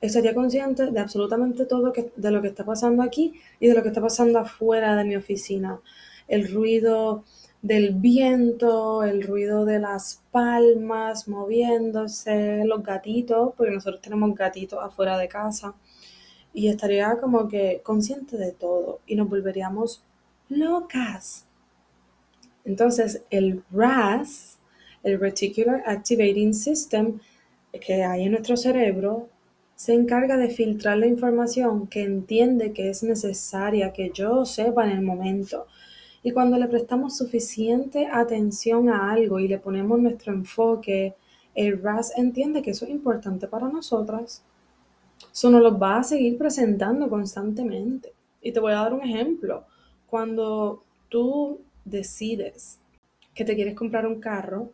estaría 0.00 0.34
consciente 0.34 0.90
de 0.90 1.00
absolutamente 1.00 1.66
todo 1.66 1.92
de 2.16 2.30
lo 2.30 2.42
que 2.42 2.48
está 2.48 2.64
pasando 2.64 3.02
aquí 3.02 3.34
y 3.60 3.68
de 3.68 3.74
lo 3.74 3.82
que 3.82 3.88
está 3.88 4.00
pasando 4.00 4.38
afuera 4.38 4.96
de 4.96 5.04
mi 5.04 5.16
oficina. 5.16 5.78
El 6.28 6.52
ruido 6.52 7.24
del 7.66 7.94
viento, 7.94 9.02
el 9.02 9.24
ruido 9.24 9.64
de 9.64 9.80
las 9.80 10.22
palmas 10.30 11.26
moviéndose, 11.26 12.64
los 12.64 12.82
gatitos, 12.84 13.54
porque 13.56 13.72
nosotros 13.72 14.00
tenemos 14.00 14.34
gatitos 14.36 14.78
afuera 14.80 15.18
de 15.18 15.26
casa. 15.26 15.74
Y 16.54 16.68
estaría 16.68 17.18
como 17.20 17.48
que 17.48 17.80
consciente 17.82 18.36
de 18.36 18.52
todo 18.52 19.00
y 19.06 19.16
nos 19.16 19.28
volveríamos 19.28 20.04
locas. 20.48 21.44
Entonces, 22.64 23.22
el 23.30 23.64
RAS, 23.72 24.58
el 25.02 25.18
Reticular 25.18 25.82
Activating 25.86 26.54
System, 26.54 27.18
que 27.80 28.04
hay 28.04 28.24
en 28.24 28.32
nuestro 28.32 28.56
cerebro, 28.56 29.28
se 29.74 29.92
encarga 29.92 30.36
de 30.36 30.50
filtrar 30.50 30.98
la 30.98 31.06
información 31.06 31.88
que 31.88 32.04
entiende 32.04 32.72
que 32.72 32.90
es 32.90 33.02
necesaria 33.02 33.92
que 33.92 34.10
yo 34.14 34.44
sepa 34.46 34.84
en 34.84 34.92
el 34.92 35.02
momento. 35.02 35.66
Y 36.26 36.32
cuando 36.32 36.58
le 36.58 36.66
prestamos 36.66 37.16
suficiente 37.16 38.08
atención 38.10 38.88
a 38.88 39.12
algo 39.12 39.38
y 39.38 39.46
le 39.46 39.58
ponemos 39.58 40.00
nuestro 40.00 40.32
enfoque 40.32 41.14
el 41.54 41.80
RAS 41.80 42.18
entiende 42.18 42.62
que 42.62 42.72
eso 42.72 42.84
es 42.84 42.90
importante 42.90 43.46
para 43.46 43.68
nosotras. 43.68 44.42
Eso 45.32 45.50
nos 45.50 45.62
lo 45.62 45.78
va 45.78 45.98
a 45.98 46.02
seguir 46.02 46.36
presentando 46.36 47.08
constantemente. 47.08 48.12
Y 48.42 48.50
te 48.50 48.58
voy 48.58 48.72
a 48.72 48.80
dar 48.80 48.92
un 48.92 49.02
ejemplo. 49.02 49.66
Cuando 50.08 50.82
tú 51.08 51.60
decides 51.84 52.80
que 53.32 53.44
te 53.44 53.54
quieres 53.54 53.76
comprar 53.76 54.04
un 54.04 54.18
carro, 54.18 54.72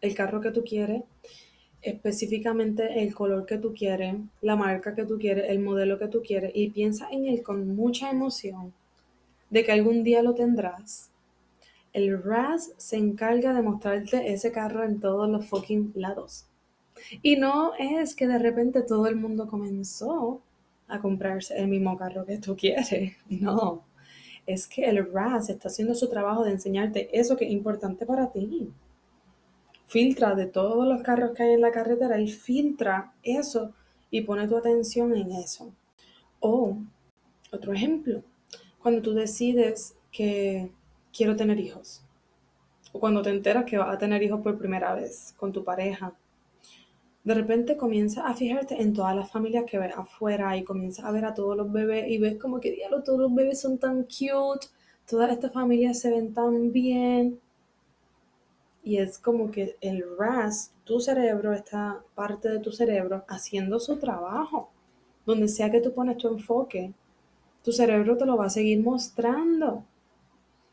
el 0.00 0.14
carro 0.14 0.40
que 0.40 0.52
tú 0.52 0.64
quieres, 0.64 1.02
específicamente 1.82 3.02
el 3.02 3.14
color 3.14 3.44
que 3.44 3.58
tú 3.58 3.74
quieres, 3.74 4.16
la 4.40 4.56
marca 4.56 4.94
que 4.94 5.04
tú 5.04 5.18
quieres, 5.18 5.50
el 5.50 5.58
modelo 5.58 5.98
que 5.98 6.08
tú 6.08 6.22
quieres, 6.22 6.52
y 6.54 6.70
piensa 6.70 7.10
en 7.10 7.26
él 7.26 7.42
con 7.42 7.76
mucha 7.76 8.10
emoción 8.10 8.72
de 9.50 9.64
que 9.64 9.72
algún 9.72 10.04
día 10.04 10.22
lo 10.22 10.34
tendrás, 10.34 11.10
el 11.92 12.22
RAS 12.22 12.72
se 12.76 12.96
encarga 12.96 13.54
de 13.54 13.62
mostrarte 13.62 14.32
ese 14.32 14.52
carro 14.52 14.84
en 14.84 15.00
todos 15.00 15.28
los 15.28 15.46
fucking 15.46 15.92
lados. 15.94 16.46
Y 17.22 17.36
no 17.36 17.72
es 17.78 18.14
que 18.14 18.26
de 18.26 18.38
repente 18.38 18.82
todo 18.82 19.06
el 19.06 19.16
mundo 19.16 19.48
comenzó 19.48 20.42
a 20.86 21.00
comprarse 21.00 21.56
el 21.58 21.68
mismo 21.68 21.96
carro 21.96 22.24
que 22.24 22.38
tú 22.38 22.56
quieres. 22.56 23.16
No. 23.28 23.84
Es 24.46 24.66
que 24.66 24.84
el 24.84 25.12
RAS 25.12 25.50
está 25.50 25.68
haciendo 25.68 25.94
su 25.94 26.08
trabajo 26.08 26.42
de 26.42 26.52
enseñarte 26.52 27.10
eso 27.18 27.36
que 27.36 27.44
es 27.44 27.50
importante 27.52 28.06
para 28.06 28.32
ti. 28.32 28.70
Filtra 29.86 30.34
de 30.34 30.46
todos 30.46 30.86
los 30.86 31.02
carros 31.02 31.32
que 31.32 31.42
hay 31.42 31.52
en 31.52 31.60
la 31.60 31.70
carretera 31.70 32.18
y 32.18 32.28
filtra 32.28 33.12
eso 33.22 33.72
y 34.10 34.22
pone 34.22 34.48
tu 34.48 34.56
atención 34.56 35.14
en 35.14 35.32
eso. 35.32 35.70
O, 36.40 36.78
otro 37.52 37.74
ejemplo, 37.74 38.22
cuando 38.82 39.02
tú 39.02 39.14
decides 39.14 39.96
que 40.10 40.70
quiero 41.12 41.36
tener 41.36 41.58
hijos. 41.58 42.02
O 42.92 43.00
cuando 43.00 43.22
te 43.22 43.30
enteras 43.30 43.64
que 43.64 43.78
vas 43.78 43.94
a 43.94 43.98
tener 43.98 44.22
hijos 44.22 44.40
por 44.40 44.58
primera 44.58 44.94
vez 44.94 45.34
con 45.36 45.52
tu 45.52 45.64
pareja. 45.64 46.14
De 47.24 47.34
repente 47.34 47.76
comienzas 47.76 48.24
a 48.24 48.34
fijarte 48.34 48.80
en 48.80 48.94
todas 48.94 49.14
las 49.14 49.30
familias 49.30 49.64
que 49.66 49.78
ves 49.78 49.94
afuera 49.94 50.56
y 50.56 50.64
comienzas 50.64 51.04
a 51.04 51.12
ver 51.12 51.26
a 51.26 51.34
todos 51.34 51.56
los 51.56 51.70
bebés 51.70 52.08
y 52.08 52.18
ves 52.18 52.38
como 52.38 52.60
que 52.60 52.72
diablo, 52.72 53.02
todos 53.02 53.18
los 53.18 53.34
bebés 53.34 53.60
son 53.60 53.78
tan 53.78 54.04
cute, 54.04 54.68
todas 55.06 55.30
estas 55.30 55.52
familias 55.52 56.00
se 56.00 56.10
ven 56.10 56.32
tan 56.32 56.72
bien. 56.72 57.40
Y 58.82 58.96
es 58.96 59.18
como 59.18 59.50
que 59.50 59.76
el 59.82 60.04
RAS, 60.16 60.72
tu 60.84 61.00
cerebro, 61.00 61.52
esta 61.52 62.02
parte 62.14 62.48
de 62.48 62.60
tu 62.60 62.72
cerebro, 62.72 63.24
haciendo 63.28 63.78
su 63.78 63.98
trabajo. 63.98 64.70
Donde 65.26 65.48
sea 65.48 65.70
que 65.70 65.82
tú 65.82 65.92
pones 65.92 66.16
tu 66.16 66.28
enfoque, 66.28 66.94
tu 67.68 67.72
cerebro 67.72 68.16
te 68.16 68.24
lo 68.24 68.38
va 68.38 68.46
a 68.46 68.48
seguir 68.48 68.82
mostrando. 68.82 69.84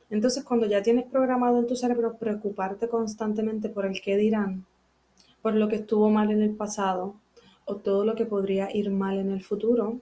Entonces, 0.09 0.45
cuando 0.45 0.65
ya 0.65 0.81
tienes 0.81 1.03
programado 1.03 1.59
en 1.59 1.67
tu 1.67 1.75
cerebro 1.75 2.15
preocuparte 2.17 2.87
constantemente 2.87 3.67
por 3.67 3.85
el 3.85 3.99
qué 3.99 4.15
dirán, 4.15 4.65
por 5.41 5.55
lo 5.55 5.67
que 5.67 5.75
estuvo 5.75 6.09
mal 6.09 6.31
en 6.31 6.41
el 6.41 6.55
pasado 6.55 7.15
o 7.65 7.75
todo 7.75 8.05
lo 8.05 8.15
que 8.15 8.25
podría 8.25 8.73
ir 8.73 8.91
mal 8.91 9.17
en 9.17 9.29
el 9.29 9.43
futuro, 9.43 9.99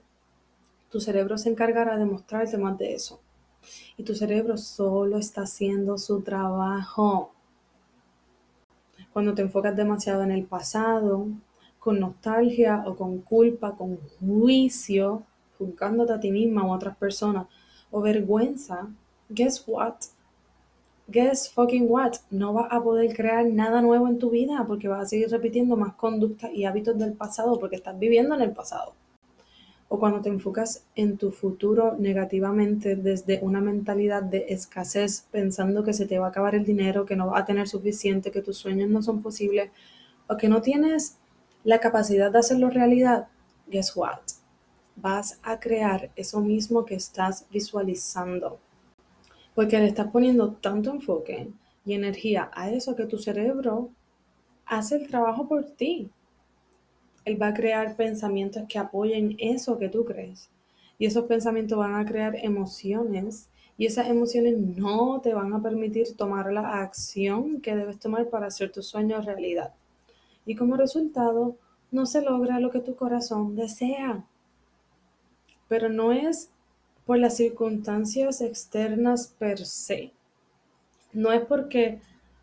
tu 0.88 1.00
cerebro 1.00 1.36
se 1.36 1.50
encargará 1.50 1.96
de 1.96 2.04
mostrarte 2.04 2.58
más 2.58 2.78
de 2.78 2.94
eso. 2.94 3.18
Y 3.96 4.04
tu 4.04 4.14
cerebro 4.14 4.56
solo 4.56 5.18
está 5.18 5.42
haciendo 5.42 5.98
su 5.98 6.22
trabajo. 6.22 7.32
Cuando 9.12 9.34
te 9.34 9.42
enfocas 9.42 9.74
demasiado 9.74 10.22
en 10.22 10.30
el 10.30 10.44
pasado, 10.44 11.26
con 11.80 11.98
nostalgia 11.98 12.84
o 12.86 12.94
con 12.94 13.18
culpa, 13.18 13.74
con 13.74 13.98
juicio, 14.20 15.24
juzgándote 15.58 16.12
a 16.12 16.20
ti 16.20 16.30
misma 16.30 16.66
o 16.66 16.72
a 16.72 16.76
otras 16.76 16.96
personas, 16.96 17.46
o 17.90 18.00
vergüenza, 18.00 18.88
guess 19.28 19.62
what? 19.66 19.94
Guess 21.06 21.50
fucking 21.50 21.86
what? 21.88 22.14
No 22.30 22.54
vas 22.54 22.68
a 22.70 22.82
poder 22.82 23.14
crear 23.14 23.46
nada 23.46 23.82
nuevo 23.82 24.08
en 24.08 24.18
tu 24.18 24.30
vida 24.30 24.64
porque 24.66 24.88
vas 24.88 25.02
a 25.02 25.06
seguir 25.06 25.30
repitiendo 25.30 25.76
más 25.76 25.94
conductas 25.94 26.50
y 26.54 26.64
hábitos 26.64 26.98
del 26.98 27.12
pasado 27.12 27.58
porque 27.58 27.76
estás 27.76 27.98
viviendo 27.98 28.34
en 28.34 28.40
el 28.40 28.52
pasado. 28.52 28.94
O 29.88 29.98
cuando 29.98 30.22
te 30.22 30.30
enfocas 30.30 30.84
en 30.96 31.18
tu 31.18 31.30
futuro 31.30 31.94
negativamente 31.98 32.96
desde 32.96 33.38
una 33.42 33.60
mentalidad 33.60 34.22
de 34.22 34.46
escasez, 34.48 35.26
pensando 35.30 35.84
que 35.84 35.92
se 35.92 36.06
te 36.06 36.18
va 36.18 36.26
a 36.26 36.30
acabar 36.30 36.54
el 36.54 36.64
dinero, 36.64 37.04
que 37.04 37.16
no 37.16 37.28
vas 37.28 37.42
a 37.42 37.44
tener 37.44 37.68
suficiente, 37.68 38.30
que 38.30 38.40
tus 38.40 38.56
sueños 38.56 38.88
no 38.88 39.02
son 39.02 39.22
posibles, 39.22 39.70
o 40.26 40.36
que 40.38 40.48
no 40.48 40.62
tienes 40.62 41.18
la 41.64 41.80
capacidad 41.80 42.32
de 42.32 42.38
hacerlo 42.38 42.70
realidad, 42.70 43.28
guess 43.68 43.94
what? 43.94 44.20
Vas 44.96 45.38
a 45.42 45.60
crear 45.60 46.10
eso 46.16 46.40
mismo 46.40 46.84
que 46.84 46.94
estás 46.94 47.46
visualizando 47.50 48.58
porque 49.54 49.78
le 49.78 49.86
estás 49.86 50.08
poniendo 50.10 50.52
tanto 50.52 50.90
enfoque 50.90 51.48
y 51.84 51.94
energía 51.94 52.50
a 52.54 52.70
eso 52.70 52.96
que 52.96 53.06
tu 53.06 53.18
cerebro 53.18 53.90
hace 54.66 54.96
el 54.96 55.06
trabajo 55.06 55.46
por 55.46 55.64
ti. 55.64 56.10
Él 57.24 57.40
va 57.40 57.48
a 57.48 57.54
crear 57.54 57.96
pensamientos 57.96 58.64
que 58.68 58.78
apoyen 58.78 59.36
eso 59.38 59.78
que 59.78 59.88
tú 59.88 60.04
crees. 60.04 60.50
Y 60.98 61.06
esos 61.06 61.24
pensamientos 61.24 61.78
van 61.78 61.94
a 61.94 62.04
crear 62.04 62.36
emociones 62.36 63.48
y 63.76 63.86
esas 63.86 64.08
emociones 64.08 64.56
no 64.58 65.20
te 65.20 65.34
van 65.34 65.52
a 65.52 65.62
permitir 65.62 66.16
tomar 66.16 66.52
la 66.52 66.80
acción 66.80 67.60
que 67.60 67.74
debes 67.74 67.98
tomar 67.98 68.28
para 68.28 68.46
hacer 68.46 68.70
tus 68.70 68.86
sueños 68.86 69.24
realidad. 69.24 69.74
Y 70.46 70.54
como 70.54 70.76
resultado, 70.76 71.56
no 71.90 72.06
se 72.06 72.22
logra 72.22 72.60
lo 72.60 72.70
que 72.70 72.80
tu 72.80 72.94
corazón 72.94 73.56
desea. 73.56 74.24
Pero 75.74 75.88
no 75.88 76.12
es 76.12 76.50
por 77.04 77.18
las 77.18 77.36
circunstancias 77.36 78.40
externas 78.40 79.34
per 79.40 79.66
se. 79.66 80.12
No 81.12 81.32
es 81.32 81.40
porque 81.40 81.98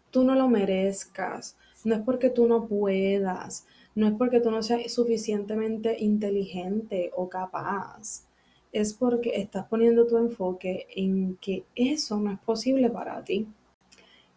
tú 0.10 0.26
no 0.26 0.36
lo 0.36 0.50
merezcas, 0.50 1.56
no 1.86 1.96
es 1.96 2.02
porque 2.02 2.30
tú 2.30 2.46
no 2.46 2.68
puedas, 2.68 3.66
no 3.96 4.06
es 4.06 4.16
porque 4.16 4.42
tú 4.42 4.52
no 4.52 4.62
seas 4.62 4.92
suficientemente 4.92 5.96
inteligente 5.98 7.10
o 7.16 7.30
capaz. 7.30 8.26
Es 8.74 8.94
porque 8.94 9.32
estás 9.36 9.66
poniendo 9.66 10.06
tu 10.06 10.18
enfoque 10.18 10.88
en 10.94 11.38
que 11.38 11.64
eso 11.74 12.18
no 12.18 12.34
es 12.34 12.40
posible 12.40 12.90
para 12.90 13.24
ti. 13.24 13.48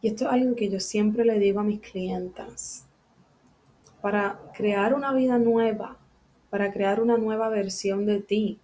Y 0.03 0.07
esto 0.07 0.27
es 0.27 0.31
algo 0.31 0.55
que 0.55 0.71
yo 0.71 0.79
siempre 0.79 1.25
le 1.25 1.41
digo 1.41 1.59
a 1.59 1.65
mis 1.65 1.81
clientas. 1.81 2.87
Para 4.01 4.39
crear 4.57 4.95
una 4.95 5.13
vida 5.13 5.37
nueva, 5.39 5.99
para 6.49 6.73
crear 6.73 7.01
una 7.01 7.19
nueva 7.19 7.49
versión 7.49 8.07
de 8.07 8.21
ti, 8.21 8.61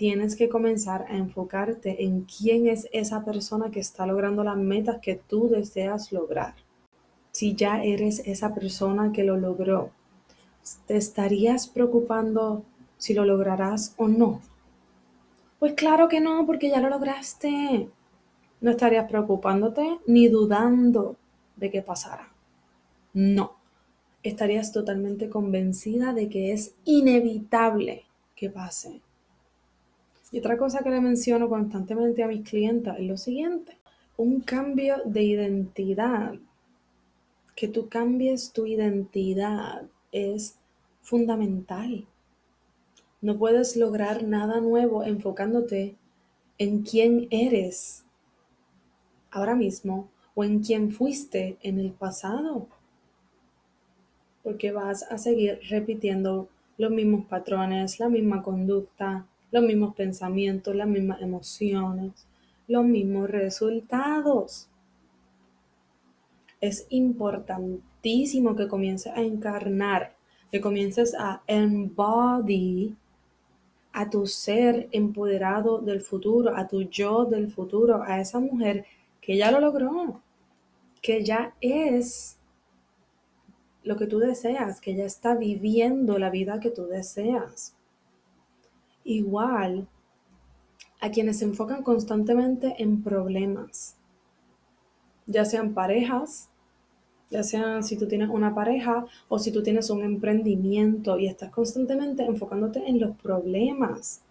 tienes 0.00 0.34
que 0.34 0.48
comenzar 0.48 1.04
a 1.10 1.18
enfocarte 1.18 2.04
en 2.04 2.22
quién 2.22 2.66
es 2.66 2.88
esa 2.90 3.22
persona 3.22 3.70
que 3.70 3.80
está 3.80 4.06
logrando 4.06 4.42
las 4.42 4.56
metas 4.56 4.96
que 5.02 5.14
tú 5.14 5.50
deseas 5.50 6.10
lograr. 6.10 6.54
Si 7.32 7.54
ya 7.54 7.84
eres 7.84 8.20
esa 8.20 8.54
persona 8.54 9.12
que 9.12 9.24
lo 9.24 9.36
logró, 9.36 9.90
¿te 10.86 10.96
estarías 10.96 11.68
preocupando 11.68 12.64
si 12.96 13.12
lo 13.12 13.26
lograrás 13.26 13.94
o 13.98 14.08
no? 14.08 14.40
Pues 15.58 15.74
claro 15.74 16.08
que 16.08 16.22
no, 16.22 16.46
porque 16.46 16.70
ya 16.70 16.80
lo 16.80 16.88
lograste. 16.88 17.86
No 18.62 18.70
estarías 18.70 19.06
preocupándote 19.06 19.98
ni 20.06 20.28
dudando 20.28 21.16
de 21.56 21.70
que 21.70 21.82
pasara. 21.82 22.32
No, 23.12 23.52
estarías 24.22 24.72
totalmente 24.72 25.28
convencida 25.28 26.14
de 26.14 26.30
que 26.30 26.52
es 26.54 26.72
inevitable 26.86 28.06
que 28.34 28.48
pase. 28.48 29.02
Y 30.30 30.38
otra 30.38 30.56
cosa 30.56 30.80
que 30.80 30.90
le 30.90 31.00
menciono 31.00 31.48
constantemente 31.48 32.22
a 32.22 32.28
mis 32.28 32.48
clientes 32.48 32.94
es 32.98 33.06
lo 33.06 33.16
siguiente, 33.16 33.76
un 34.16 34.40
cambio 34.40 34.96
de 35.04 35.22
identidad, 35.22 36.34
que 37.56 37.68
tú 37.68 37.88
cambies 37.88 38.52
tu 38.52 38.66
identidad 38.66 39.82
es 40.12 40.58
fundamental. 41.02 42.06
No 43.20 43.36
puedes 43.38 43.76
lograr 43.76 44.22
nada 44.22 44.60
nuevo 44.60 45.04
enfocándote 45.04 45.96
en 46.58 46.82
quién 46.82 47.26
eres 47.30 48.04
ahora 49.30 49.54
mismo 49.54 50.08
o 50.34 50.44
en 50.44 50.60
quién 50.60 50.92
fuiste 50.92 51.58
en 51.62 51.78
el 51.78 51.90
pasado. 51.92 52.68
Porque 54.42 54.72
vas 54.72 55.02
a 55.10 55.18
seguir 55.18 55.60
repitiendo 55.68 56.48
los 56.78 56.90
mismos 56.90 57.26
patrones, 57.26 58.00
la 58.00 58.08
misma 58.08 58.42
conducta, 58.42 59.26
los 59.50 59.62
mismos 59.62 59.94
pensamientos, 59.94 60.74
las 60.74 60.88
mismas 60.88 61.20
emociones, 61.22 62.26
los 62.68 62.84
mismos 62.84 63.30
resultados. 63.30 64.68
Es 66.60 66.86
importantísimo 66.90 68.54
que 68.54 68.68
comiences 68.68 69.12
a 69.14 69.22
encarnar, 69.22 70.14
que 70.50 70.60
comiences 70.60 71.14
a 71.18 71.42
embody 71.46 72.96
a 73.92 74.08
tu 74.08 74.26
ser 74.26 74.88
empoderado 74.92 75.78
del 75.78 76.00
futuro, 76.00 76.56
a 76.56 76.68
tu 76.68 76.82
yo 76.82 77.24
del 77.24 77.50
futuro, 77.50 78.02
a 78.04 78.20
esa 78.20 78.38
mujer 78.38 78.84
que 79.20 79.36
ya 79.36 79.50
lo 79.50 79.60
logró, 79.60 80.22
que 81.02 81.24
ya 81.24 81.54
es 81.60 82.38
lo 83.82 83.96
que 83.96 84.06
tú 84.06 84.18
deseas, 84.18 84.80
que 84.80 84.94
ya 84.94 85.04
está 85.04 85.34
viviendo 85.34 86.18
la 86.18 86.30
vida 86.30 86.60
que 86.60 86.70
tú 86.70 86.86
deseas 86.86 87.74
igual 89.04 89.88
a 91.00 91.10
quienes 91.10 91.38
se 91.38 91.44
enfocan 91.46 91.82
constantemente 91.82 92.74
en 92.78 93.02
problemas, 93.02 93.96
ya 95.26 95.44
sean 95.44 95.74
parejas, 95.74 96.50
ya 97.30 97.42
sea 97.44 97.82
si 97.82 97.96
tú 97.96 98.08
tienes 98.08 98.28
una 98.28 98.54
pareja 98.54 99.06
o 99.28 99.38
si 99.38 99.52
tú 99.52 99.62
tienes 99.62 99.88
un 99.90 100.02
emprendimiento 100.02 101.18
y 101.18 101.26
estás 101.26 101.50
constantemente 101.50 102.24
enfocándote 102.24 102.88
en 102.88 102.98
los 102.98 103.16
problemas. 103.16 104.22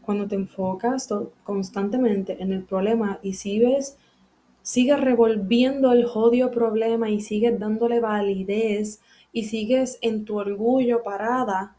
Cuando 0.00 0.26
te 0.26 0.36
enfocas 0.36 1.08
constantemente 1.44 2.42
en 2.42 2.52
el 2.52 2.62
problema 2.62 3.18
y 3.22 3.34
si 3.34 3.58
ves, 3.58 3.98
sigues 4.62 5.00
revolviendo 5.00 5.92
el 5.92 6.06
jodido 6.06 6.50
problema 6.50 7.10
y 7.10 7.20
sigues 7.20 7.58
dándole 7.58 8.00
validez 8.00 9.00
y 9.32 9.44
sigues 9.44 9.98
en 10.00 10.24
tu 10.24 10.38
orgullo 10.38 11.02
parada, 11.02 11.76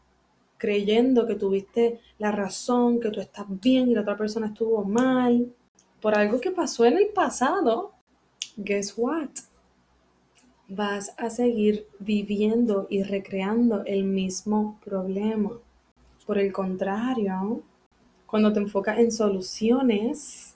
creyendo 0.64 1.26
que 1.26 1.34
tuviste 1.34 2.00
la 2.18 2.32
razón, 2.32 2.98
que 2.98 3.10
tú 3.10 3.20
estás 3.20 3.44
bien 3.60 3.90
y 3.90 3.94
la 3.94 4.00
otra 4.00 4.16
persona 4.16 4.46
estuvo 4.46 4.82
mal, 4.82 5.52
por 6.00 6.16
algo 6.16 6.40
que 6.40 6.50
pasó 6.50 6.86
en 6.86 6.96
el 6.96 7.08
pasado, 7.08 7.92
guess 8.56 8.94
what? 8.96 9.28
vas 10.68 11.12
a 11.18 11.28
seguir 11.28 11.86
viviendo 11.98 12.86
y 12.88 13.02
recreando 13.02 13.84
el 13.84 14.04
mismo 14.04 14.80
problema. 14.82 15.50
Por 16.26 16.38
el 16.38 16.50
contrario, 16.50 17.60
cuando 18.26 18.50
te 18.50 18.60
enfocas 18.60 18.98
en 18.98 19.12
soluciones, 19.12 20.54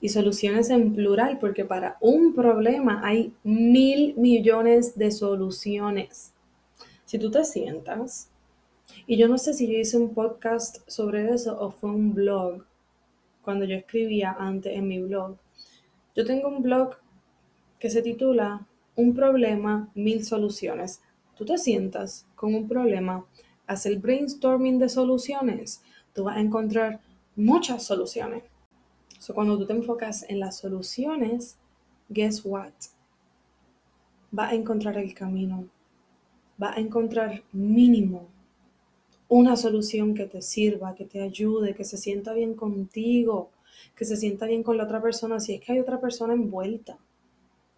y 0.00 0.10
soluciones 0.10 0.70
en 0.70 0.94
plural, 0.94 1.38
porque 1.38 1.64
para 1.64 1.96
un 2.00 2.34
problema 2.34 3.00
hay 3.02 3.32
mil 3.42 4.14
millones 4.16 4.96
de 4.96 5.10
soluciones. 5.10 6.32
Si 7.06 7.18
tú 7.18 7.30
te 7.30 7.44
sientas, 7.44 8.28
y 9.06 9.16
yo 9.16 9.28
no 9.28 9.38
sé 9.38 9.54
si 9.54 9.66
yo 9.66 9.78
hice 9.78 9.96
un 9.96 10.14
podcast 10.14 10.78
sobre 10.88 11.32
eso 11.32 11.58
o 11.60 11.70
fue 11.70 11.90
un 11.90 12.14
blog, 12.14 12.64
cuando 13.42 13.64
yo 13.64 13.76
escribía 13.76 14.36
antes 14.38 14.74
en 14.74 14.88
mi 14.88 15.00
blog. 15.00 15.36
Yo 16.14 16.24
tengo 16.24 16.48
un 16.48 16.62
blog 16.62 16.96
que 17.78 17.90
se 17.90 18.02
titula 18.02 18.66
un 18.96 19.14
problema, 19.14 19.90
mil 19.94 20.24
soluciones. 20.24 21.02
Tú 21.36 21.44
te 21.44 21.58
sientas 21.58 22.26
con 22.34 22.54
un 22.54 22.66
problema, 22.66 23.24
haz 23.66 23.86
el 23.86 23.98
brainstorming 23.98 24.78
de 24.78 24.88
soluciones, 24.88 25.82
tú 26.14 26.24
vas 26.24 26.38
a 26.38 26.40
encontrar 26.40 27.00
muchas 27.36 27.84
soluciones. 27.84 28.42
So, 29.18 29.34
cuando 29.34 29.58
tú 29.58 29.66
te 29.66 29.72
enfocas 29.72 30.24
en 30.28 30.40
las 30.40 30.58
soluciones, 30.58 31.58
guess 32.08 32.44
what? 32.44 32.72
Va 34.36 34.48
a 34.48 34.54
encontrar 34.54 34.98
el 34.98 35.14
camino. 35.14 35.68
Va 36.62 36.72
a 36.72 36.80
encontrar 36.80 37.42
mínimo 37.52 38.28
una 39.28 39.56
solución 39.56 40.14
que 40.14 40.26
te 40.26 40.42
sirva, 40.42 40.94
que 40.94 41.04
te 41.04 41.20
ayude, 41.20 41.74
que 41.74 41.84
se 41.84 41.96
sienta 41.96 42.32
bien 42.32 42.54
contigo, 42.54 43.50
que 43.94 44.04
se 44.04 44.16
sienta 44.16 44.46
bien 44.46 44.62
con 44.62 44.76
la 44.76 44.84
otra 44.84 45.02
persona, 45.02 45.40
si 45.40 45.54
es 45.54 45.60
que 45.60 45.72
hay 45.72 45.80
otra 45.80 46.00
persona 46.00 46.34
envuelta. 46.34 46.98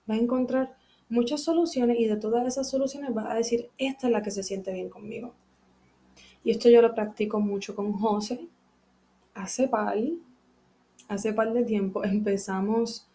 Va 0.09 0.15
a 0.15 0.19
encontrar 0.19 0.77
muchas 1.09 1.43
soluciones 1.43 1.99
y 1.99 2.07
de 2.07 2.17
todas 2.17 2.47
esas 2.47 2.69
soluciones 2.69 3.15
vas 3.15 3.31
a 3.31 3.35
decir, 3.35 3.71
esta 3.79 4.07
es 4.07 4.13
la 4.13 4.23
que 4.23 4.31
se 4.31 4.43
siente 4.43 4.73
bien 4.73 4.91
conmigo. 4.91 5.35
Y 6.45 6.51
esto 6.51 6.69
yo 6.69 6.83
lo 6.83 6.95
practico 6.95 7.41
mucho 7.41 7.75
con 7.75 7.93
José. 7.93 8.47
Hace 9.35 9.69
par, 9.69 9.99
hace 11.09 11.33
par 11.33 11.53
de 11.53 11.65
tiempo 11.65 12.05
empezamos 12.05 13.07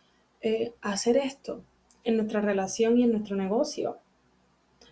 eh, 0.42 0.74
a 0.82 0.94
hacer 0.94 1.18
esto 1.18 1.62
en 2.04 2.18
nuestra 2.18 2.42
relación 2.42 2.98
y 2.98 3.04
en 3.04 3.12
nuestro 3.12 3.36
negocio. 3.36 3.98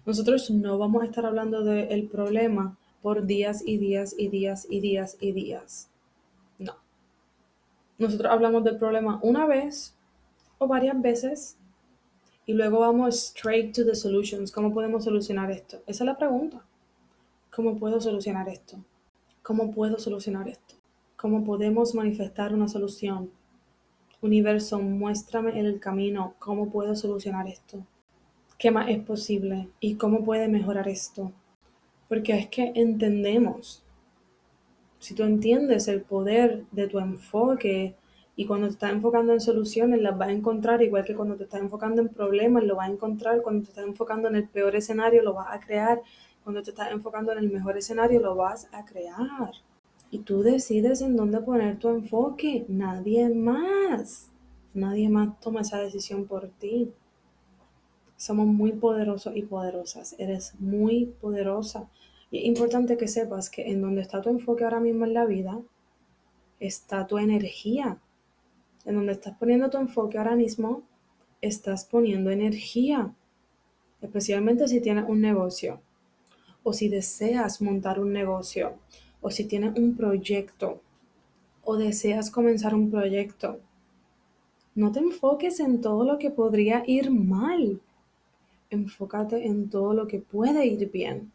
Nosotros 0.06 0.49
no 0.49 0.77
vamos 0.77 1.04
a 1.04 1.06
estar 1.06 1.25
hablando 1.25 1.63
del 1.63 2.08
problema 2.08 2.77
por 3.02 3.26
días 3.26 3.64
y 3.66 3.78
días 3.78 4.16
y 4.18 4.30
días 4.30 4.68
y 4.70 4.80
días 4.80 5.18
y 5.20 5.32
días. 5.32 5.90
No. 6.60 6.76
Nosotros 7.98 8.32
hablamos 8.32 8.64
del 8.64 8.78
problema 8.78 9.20
una 9.24 9.46
vez 9.46 9.96
o 10.58 10.68
varias 10.68 11.02
veces 11.02 11.58
y 12.46 12.54
luego 12.54 12.80
vamos 12.80 13.16
straight 13.16 13.76
to 13.76 13.86
the 13.86 13.96
solutions. 13.96 14.52
¿Cómo 14.52 14.74
podemos 14.74 15.04
solucionar 15.04 15.52
esto? 15.52 15.78
Esa 15.88 16.04
es 16.04 16.06
la 16.06 16.18
pregunta. 16.18 16.64
¿Cómo 17.56 17.78
puedo 17.78 18.00
solucionar 18.00 18.48
esto? 18.50 18.78
¿Cómo 19.44 19.72
puedo 19.72 20.00
solucionar 20.00 20.48
esto? 20.48 20.76
¿Cómo 21.16 21.44
podemos 21.44 21.94
manifestar 21.96 22.54
una 22.54 22.68
solución? 22.68 23.32
Universo, 24.22 24.80
muéstrame 24.80 25.60
el 25.60 25.80
camino. 25.80 26.36
¿Cómo 26.40 26.70
puedo 26.70 26.96
solucionar 26.96 27.48
esto? 27.48 27.86
¿Qué 28.58 28.70
más 28.70 28.90
es 28.90 29.00
posible? 29.04 29.70
¿Y 29.80 29.96
cómo 29.96 30.24
puede 30.24 30.48
mejorar 30.48 30.88
esto? 30.88 31.32
Porque 32.12 32.38
es 32.38 32.50
que 32.50 32.74
entendemos. 32.76 33.86
Si 35.00 35.15
tú 35.15 35.24
entiendes 35.24 35.88
el 35.88 36.02
poder 36.02 36.65
de 36.71 36.89
tu 36.89 37.00
enfoque, 37.00 37.95
y 38.36 38.45
cuando 38.45 38.67
te 38.67 38.74
estás 38.74 38.91
enfocando 38.91 39.32
en 39.32 39.39
soluciones, 39.39 40.02
las 40.02 40.17
vas 40.17 40.28
a 40.28 40.34
encontrar, 40.34 40.84
igual 40.84 41.06
que 41.06 41.15
cuando 41.15 41.38
te 41.38 41.45
estás 41.45 41.62
enfocando 41.62 42.02
en 42.02 42.10
problemas, 42.10 42.65
lo 42.65 42.76
vas 42.76 42.89
a 42.89 42.91
encontrar. 42.91 43.41
Cuando 43.41 43.63
te 43.63 43.69
estás 43.69 43.86
enfocando 43.86 44.28
en 44.28 44.36
el 44.36 44.50
peor 44.50 44.76
escenario, 44.76 45.24
lo 45.24 45.36
vas 45.36 45.56
a 45.56 45.62
crear. 45.62 46.02
Cuando 46.43 46.62
te 46.62 46.71
estás 46.71 46.91
enfocando 46.91 47.32
en 47.32 47.38
el 47.38 47.50
mejor 47.50 47.78
escenario, 47.78 48.19
lo 48.19 48.36
vas 48.36 48.67
a 48.74 48.84
crear. 48.84 49.54
Y 50.10 50.19
tú 50.19 50.43
decides 50.43 51.00
en 51.00 51.15
dónde 51.15 51.39
poner 51.39 51.80
tu 51.80 51.88
enfoque. 51.88 52.65
Nadie 52.67 53.30
más. 53.30 54.30
Nadie 54.74 55.08
más 55.08 55.39
toma 55.39 55.62
esa 55.62 55.78
decisión 55.78 56.26
por 56.26 56.50
ti. 56.50 56.91
Somos 58.17 58.47
muy 58.47 58.74
poderosos 58.74 59.34
y 59.34 59.43
poderosas. 59.43 60.13
Eres 60.19 60.56
muy 60.60 61.06
poderosa. 61.21 61.88
Y 62.32 62.39
es 62.39 62.46
importante 62.46 62.98
que 62.98 63.08
sepas 63.08 63.50
que 63.50 63.70
en 63.70 63.82
donde 63.82 64.02
está 64.02 64.22
tu 64.22 64.30
enfoque 64.30 64.63
ahora 64.63 64.80
mismo 64.80 65.06
en 65.06 65.13
la 65.13 65.26
vida, 65.26 65.60
está 66.60 67.06
tu 67.06 67.17
energía 67.17 68.00
en 68.86 68.96
donde 68.96 69.12
estás 69.12 69.38
poniendo 69.38 69.70
tu 69.70 69.78
enfoque 69.78 70.17
ahora 70.17 70.36
mismo, 70.36 70.84
estás 71.41 71.86
poniendo 71.86 72.32
energía, 72.32 73.13
especialmente 74.02 74.67
si 74.67 74.82
tienes 74.82 75.06
un 75.08 75.22
negocio 75.22 75.82
o 76.63 76.74
si 76.74 76.89
deseas 76.89 77.62
montar 77.62 78.00
un 78.00 78.13
negocio 78.13 78.74
o 79.22 79.30
si 79.30 79.46
tienes 79.46 79.78
un 79.78 79.96
proyecto 79.96 80.82
o 81.63 81.78
deseas 81.78 82.32
comenzar 82.32 82.74
un 82.74 82.89
proyecto. 82.89 83.60
No 84.74 84.91
te 84.91 85.00
enfoques 85.00 85.60
en 85.60 85.82
todo 85.82 86.04
lo 86.06 86.17
que 86.17 86.32
podría 86.32 86.84
ir 86.88 87.12
mal. 87.12 87.82
Enfócate 88.70 89.46
en 89.46 89.70
todo 89.70 89.94
lo 89.94 90.08
que 90.08 90.20
puede 90.20 90.65
ir 90.65 90.89
bien. 90.89 91.32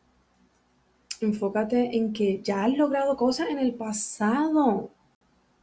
Enfócate 1.21 1.97
en 1.97 2.13
que 2.13 2.41
ya 2.43 2.65
has 2.65 2.77
logrado 2.77 3.17
cosas 3.17 3.49
en 3.51 3.59
el 3.59 3.75
pasado 3.75 4.91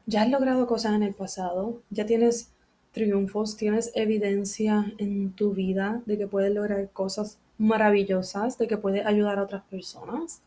ya 0.06 0.24
has 0.24 0.30
logrado 0.30 0.68
cosas 0.68 0.94
en 0.94 1.04
el 1.04 1.13
pasado, 1.13 1.82
ya 1.89 2.06
tienes 2.06 2.52
triunfos, 2.92 3.56
tienes 3.56 3.92
evidencia 3.96 4.94
en 4.98 5.32
tu 5.32 5.54
vida 5.54 6.02
de 6.06 6.18
que 6.18 6.28
puedes 6.28 6.54
lograr 6.54 6.89
cosas 6.92 7.39
maravillosas, 7.58 8.58
de 8.58 8.68
que 8.68 8.78
puedes 8.78 9.06
ayudar 9.06 9.39
a 9.39 9.44
otras 9.44 9.63
personas. 9.63 10.42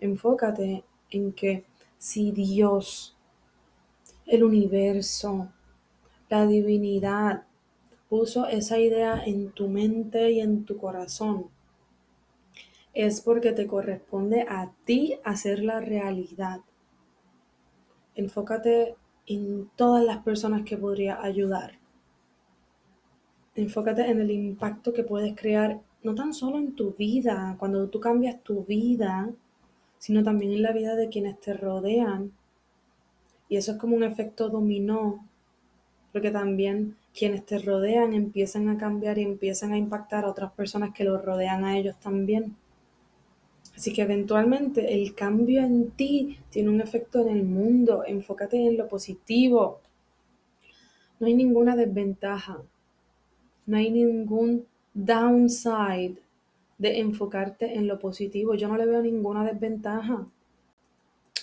Enfócate 0.00 0.82
en 1.10 1.32
que 1.32 1.64
si 1.98 2.32
Dios, 2.32 3.16
el 4.26 4.42
universo, 4.42 5.48
la 6.30 6.46
divinidad 6.46 7.44
puso 8.08 8.46
esa 8.46 8.78
idea 8.78 9.22
en 9.24 9.50
tu 9.50 9.68
mente 9.68 10.32
y 10.32 10.40
en 10.40 10.64
tu 10.64 10.78
corazón, 10.78 11.48
es 12.94 13.20
porque 13.20 13.52
te 13.52 13.66
corresponde 13.66 14.46
a 14.48 14.72
ti 14.84 15.18
hacer 15.24 15.60
la 15.60 15.80
realidad 15.80 16.60
enfócate 18.14 18.94
en 19.26 19.70
todas 19.76 20.04
las 20.04 20.18
personas 20.18 20.62
que 20.62 20.76
podría 20.76 21.22
ayudar. 21.22 21.78
Enfócate 23.54 24.08
en 24.10 24.20
el 24.20 24.30
impacto 24.30 24.92
que 24.92 25.04
puedes 25.04 25.34
crear, 25.36 25.80
no 26.02 26.14
tan 26.14 26.34
solo 26.34 26.58
en 26.58 26.74
tu 26.74 26.92
vida, 26.92 27.56
cuando 27.58 27.88
tú 27.88 28.00
cambias 28.00 28.42
tu 28.42 28.64
vida, 28.64 29.30
sino 29.98 30.22
también 30.22 30.52
en 30.52 30.62
la 30.62 30.72
vida 30.72 30.96
de 30.96 31.08
quienes 31.08 31.40
te 31.40 31.54
rodean. 31.54 32.32
Y 33.48 33.56
eso 33.56 33.72
es 33.72 33.78
como 33.78 33.96
un 33.96 34.02
efecto 34.02 34.48
dominó, 34.48 35.26
porque 36.12 36.30
también 36.30 36.96
quienes 37.16 37.46
te 37.46 37.58
rodean 37.58 38.12
empiezan 38.12 38.68
a 38.68 38.76
cambiar 38.76 39.18
y 39.18 39.22
empiezan 39.22 39.72
a 39.72 39.78
impactar 39.78 40.24
a 40.24 40.30
otras 40.30 40.52
personas 40.52 40.92
que 40.92 41.04
los 41.04 41.24
rodean 41.24 41.64
a 41.64 41.78
ellos 41.78 41.96
también. 42.00 42.56
Así 43.76 43.92
que 43.92 44.02
eventualmente 44.02 44.94
el 44.94 45.14
cambio 45.14 45.62
en 45.62 45.90
ti 45.90 46.38
tiene 46.50 46.70
un 46.70 46.80
efecto 46.80 47.20
en 47.20 47.28
el 47.28 47.42
mundo. 47.42 48.04
Enfócate 48.06 48.56
en 48.56 48.76
lo 48.76 48.88
positivo. 48.88 49.80
No 51.18 51.26
hay 51.26 51.34
ninguna 51.34 51.74
desventaja. 51.74 52.62
No 53.66 53.76
hay 53.76 53.90
ningún 53.90 54.66
downside 54.92 56.16
de 56.78 57.00
enfocarte 57.00 57.74
en 57.74 57.88
lo 57.88 57.98
positivo. 57.98 58.54
Yo 58.54 58.68
no 58.68 58.76
le 58.76 58.86
veo 58.86 59.02
ninguna 59.02 59.44
desventaja. 59.44 60.26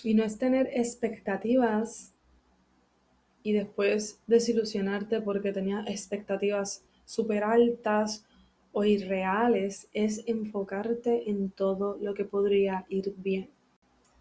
Y 0.02 0.14
no 0.14 0.24
es 0.24 0.38
tener 0.38 0.68
expectativas 0.72 2.14
y 3.42 3.52
después 3.52 4.20
desilusionarte 4.26 5.20
porque 5.20 5.52
tenías 5.52 5.86
expectativas 5.88 6.84
súper 7.04 7.44
altas 7.44 8.24
o 8.72 8.84
irreales 8.84 9.88
es 9.92 10.24
enfocarte 10.26 11.30
en 11.30 11.50
todo 11.50 11.98
lo 12.00 12.14
que 12.14 12.24
podría 12.24 12.86
ir 12.88 13.14
bien. 13.18 13.48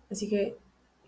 Así 0.10 0.28
que 0.30 0.58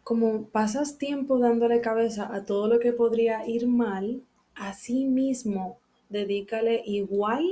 como 0.03 0.45
pasas 0.47 0.97
tiempo 0.97 1.39
dándole 1.39 1.81
cabeza 1.81 2.33
a 2.33 2.45
todo 2.45 2.67
lo 2.67 2.79
que 2.79 2.93
podría 2.93 3.47
ir 3.47 3.67
mal, 3.67 4.21
así 4.55 5.05
mismo 5.05 5.77
dedícale 6.09 6.83
igual 6.85 7.45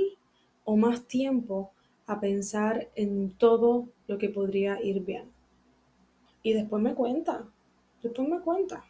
o 0.64 0.76
más 0.76 1.06
tiempo 1.06 1.72
a 2.06 2.20
pensar 2.20 2.88
en 2.94 3.30
todo 3.30 3.88
lo 4.06 4.18
que 4.18 4.28
podría 4.28 4.82
ir 4.82 5.04
bien. 5.04 5.30
Y 6.42 6.52
después 6.52 6.82
me 6.82 6.94
cuenta, 6.94 7.46
después 8.02 8.28
me 8.28 8.40
cuenta. 8.40 8.84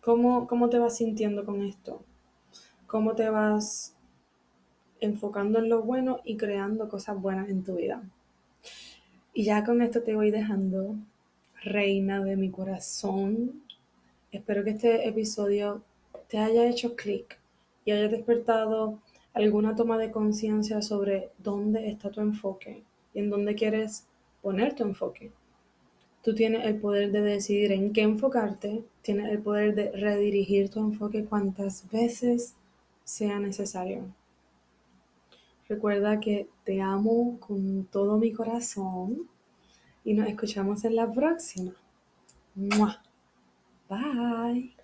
¿Cómo, 0.00 0.46
cómo 0.46 0.70
te 0.70 0.78
vas 0.78 0.96
sintiendo 0.96 1.44
con 1.44 1.62
esto? 1.62 2.02
¿Cómo 2.86 3.14
te 3.14 3.28
vas 3.28 3.95
enfocando 5.00 5.58
en 5.58 5.68
lo 5.68 5.82
bueno 5.82 6.20
y 6.24 6.36
creando 6.36 6.88
cosas 6.88 7.20
buenas 7.20 7.48
en 7.48 7.64
tu 7.64 7.76
vida? 7.76 8.02
Y 9.34 9.44
ya 9.44 9.64
con 9.64 9.82
esto 9.82 10.02
te 10.02 10.14
voy 10.14 10.30
dejando, 10.30 10.96
reina 11.62 12.24
de 12.24 12.36
mi 12.36 12.50
corazón. 12.50 13.62
Espero 14.32 14.64
que 14.64 14.70
este 14.70 15.06
episodio 15.08 15.82
te 16.28 16.38
haya 16.38 16.66
hecho 16.66 16.96
clic 16.96 17.38
y 17.84 17.92
haya 17.92 18.08
despertado 18.08 18.98
alguna 19.34 19.76
toma 19.76 19.98
de 19.98 20.10
conciencia 20.10 20.80
sobre 20.80 21.30
dónde 21.38 21.88
está 21.90 22.10
tu 22.10 22.20
enfoque 22.20 22.82
y 23.12 23.18
en 23.18 23.28
dónde 23.28 23.54
quieres 23.54 24.06
poner 24.40 24.74
tu 24.74 24.84
enfoque. 24.84 25.30
Tú 26.22 26.34
tienes 26.34 26.64
el 26.64 26.80
poder 26.80 27.12
de 27.12 27.20
decidir 27.20 27.72
en 27.72 27.92
qué 27.92 28.02
enfocarte, 28.02 28.82
tienes 29.02 29.30
el 29.30 29.40
poder 29.40 29.74
de 29.74 29.92
redirigir 29.92 30.70
tu 30.70 30.80
enfoque 30.80 31.24
cuantas 31.24 31.88
veces 31.92 32.54
sea 33.04 33.38
necesario. 33.38 34.04
Recuerda 35.68 36.20
que 36.20 36.48
te 36.64 36.80
amo 36.80 37.38
con 37.40 37.86
todo 37.86 38.18
mi 38.18 38.32
corazón 38.32 39.28
y 40.04 40.14
nos 40.14 40.28
escuchamos 40.28 40.84
en 40.84 40.94
la 40.94 41.10
próxima. 41.10 41.72
Bye. 43.88 44.76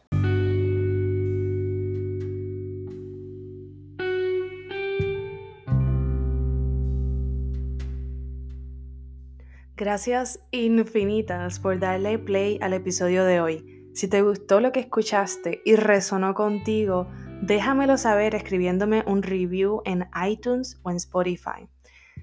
Gracias 9.77 10.39
infinitas 10.51 11.59
por 11.59 11.79
darle 11.79 12.19
play 12.19 12.59
al 12.61 12.73
episodio 12.73 13.25
de 13.25 13.41
hoy. 13.41 13.91
Si 13.95 14.09
te 14.09 14.23
gustó 14.23 14.61
lo 14.61 14.71
que 14.71 14.81
escuchaste 14.81 15.61
y 15.65 15.77
resonó 15.77 16.35
contigo, 16.35 17.09
déjamelo 17.43 17.99
saber 17.99 18.35
escribiéndome 18.35 19.05
un 19.07 19.23
review 19.23 19.83
en 19.85 20.07
iTunes 20.27 20.81
o 20.83 20.91
en 20.91 20.97
Spotify. 20.97 21.69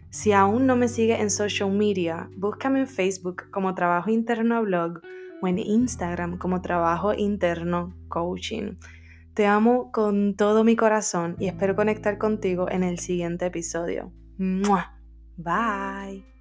Si 0.09 0.31
aún 0.31 0.65
no 0.65 0.75
me 0.75 0.87
sigues 0.87 1.19
en 1.19 1.29
social 1.29 1.71
media, 1.71 2.29
búscame 2.35 2.79
en 2.79 2.87
Facebook 2.87 3.51
como 3.51 3.75
Trabajo 3.75 4.09
Interno 4.09 4.63
Blog 4.63 5.01
o 5.41 5.47
en 5.47 5.59
Instagram 5.59 6.37
como 6.37 6.61
Trabajo 6.61 7.13
Interno 7.13 7.95
Coaching. 8.07 8.77
Te 9.35 9.45
amo 9.45 9.91
con 9.91 10.35
todo 10.35 10.63
mi 10.63 10.75
corazón 10.75 11.35
y 11.39 11.47
espero 11.47 11.75
conectar 11.75 12.17
contigo 12.17 12.69
en 12.69 12.83
el 12.83 12.99
siguiente 12.99 13.45
episodio. 13.45 14.11
Bye. 15.37 16.38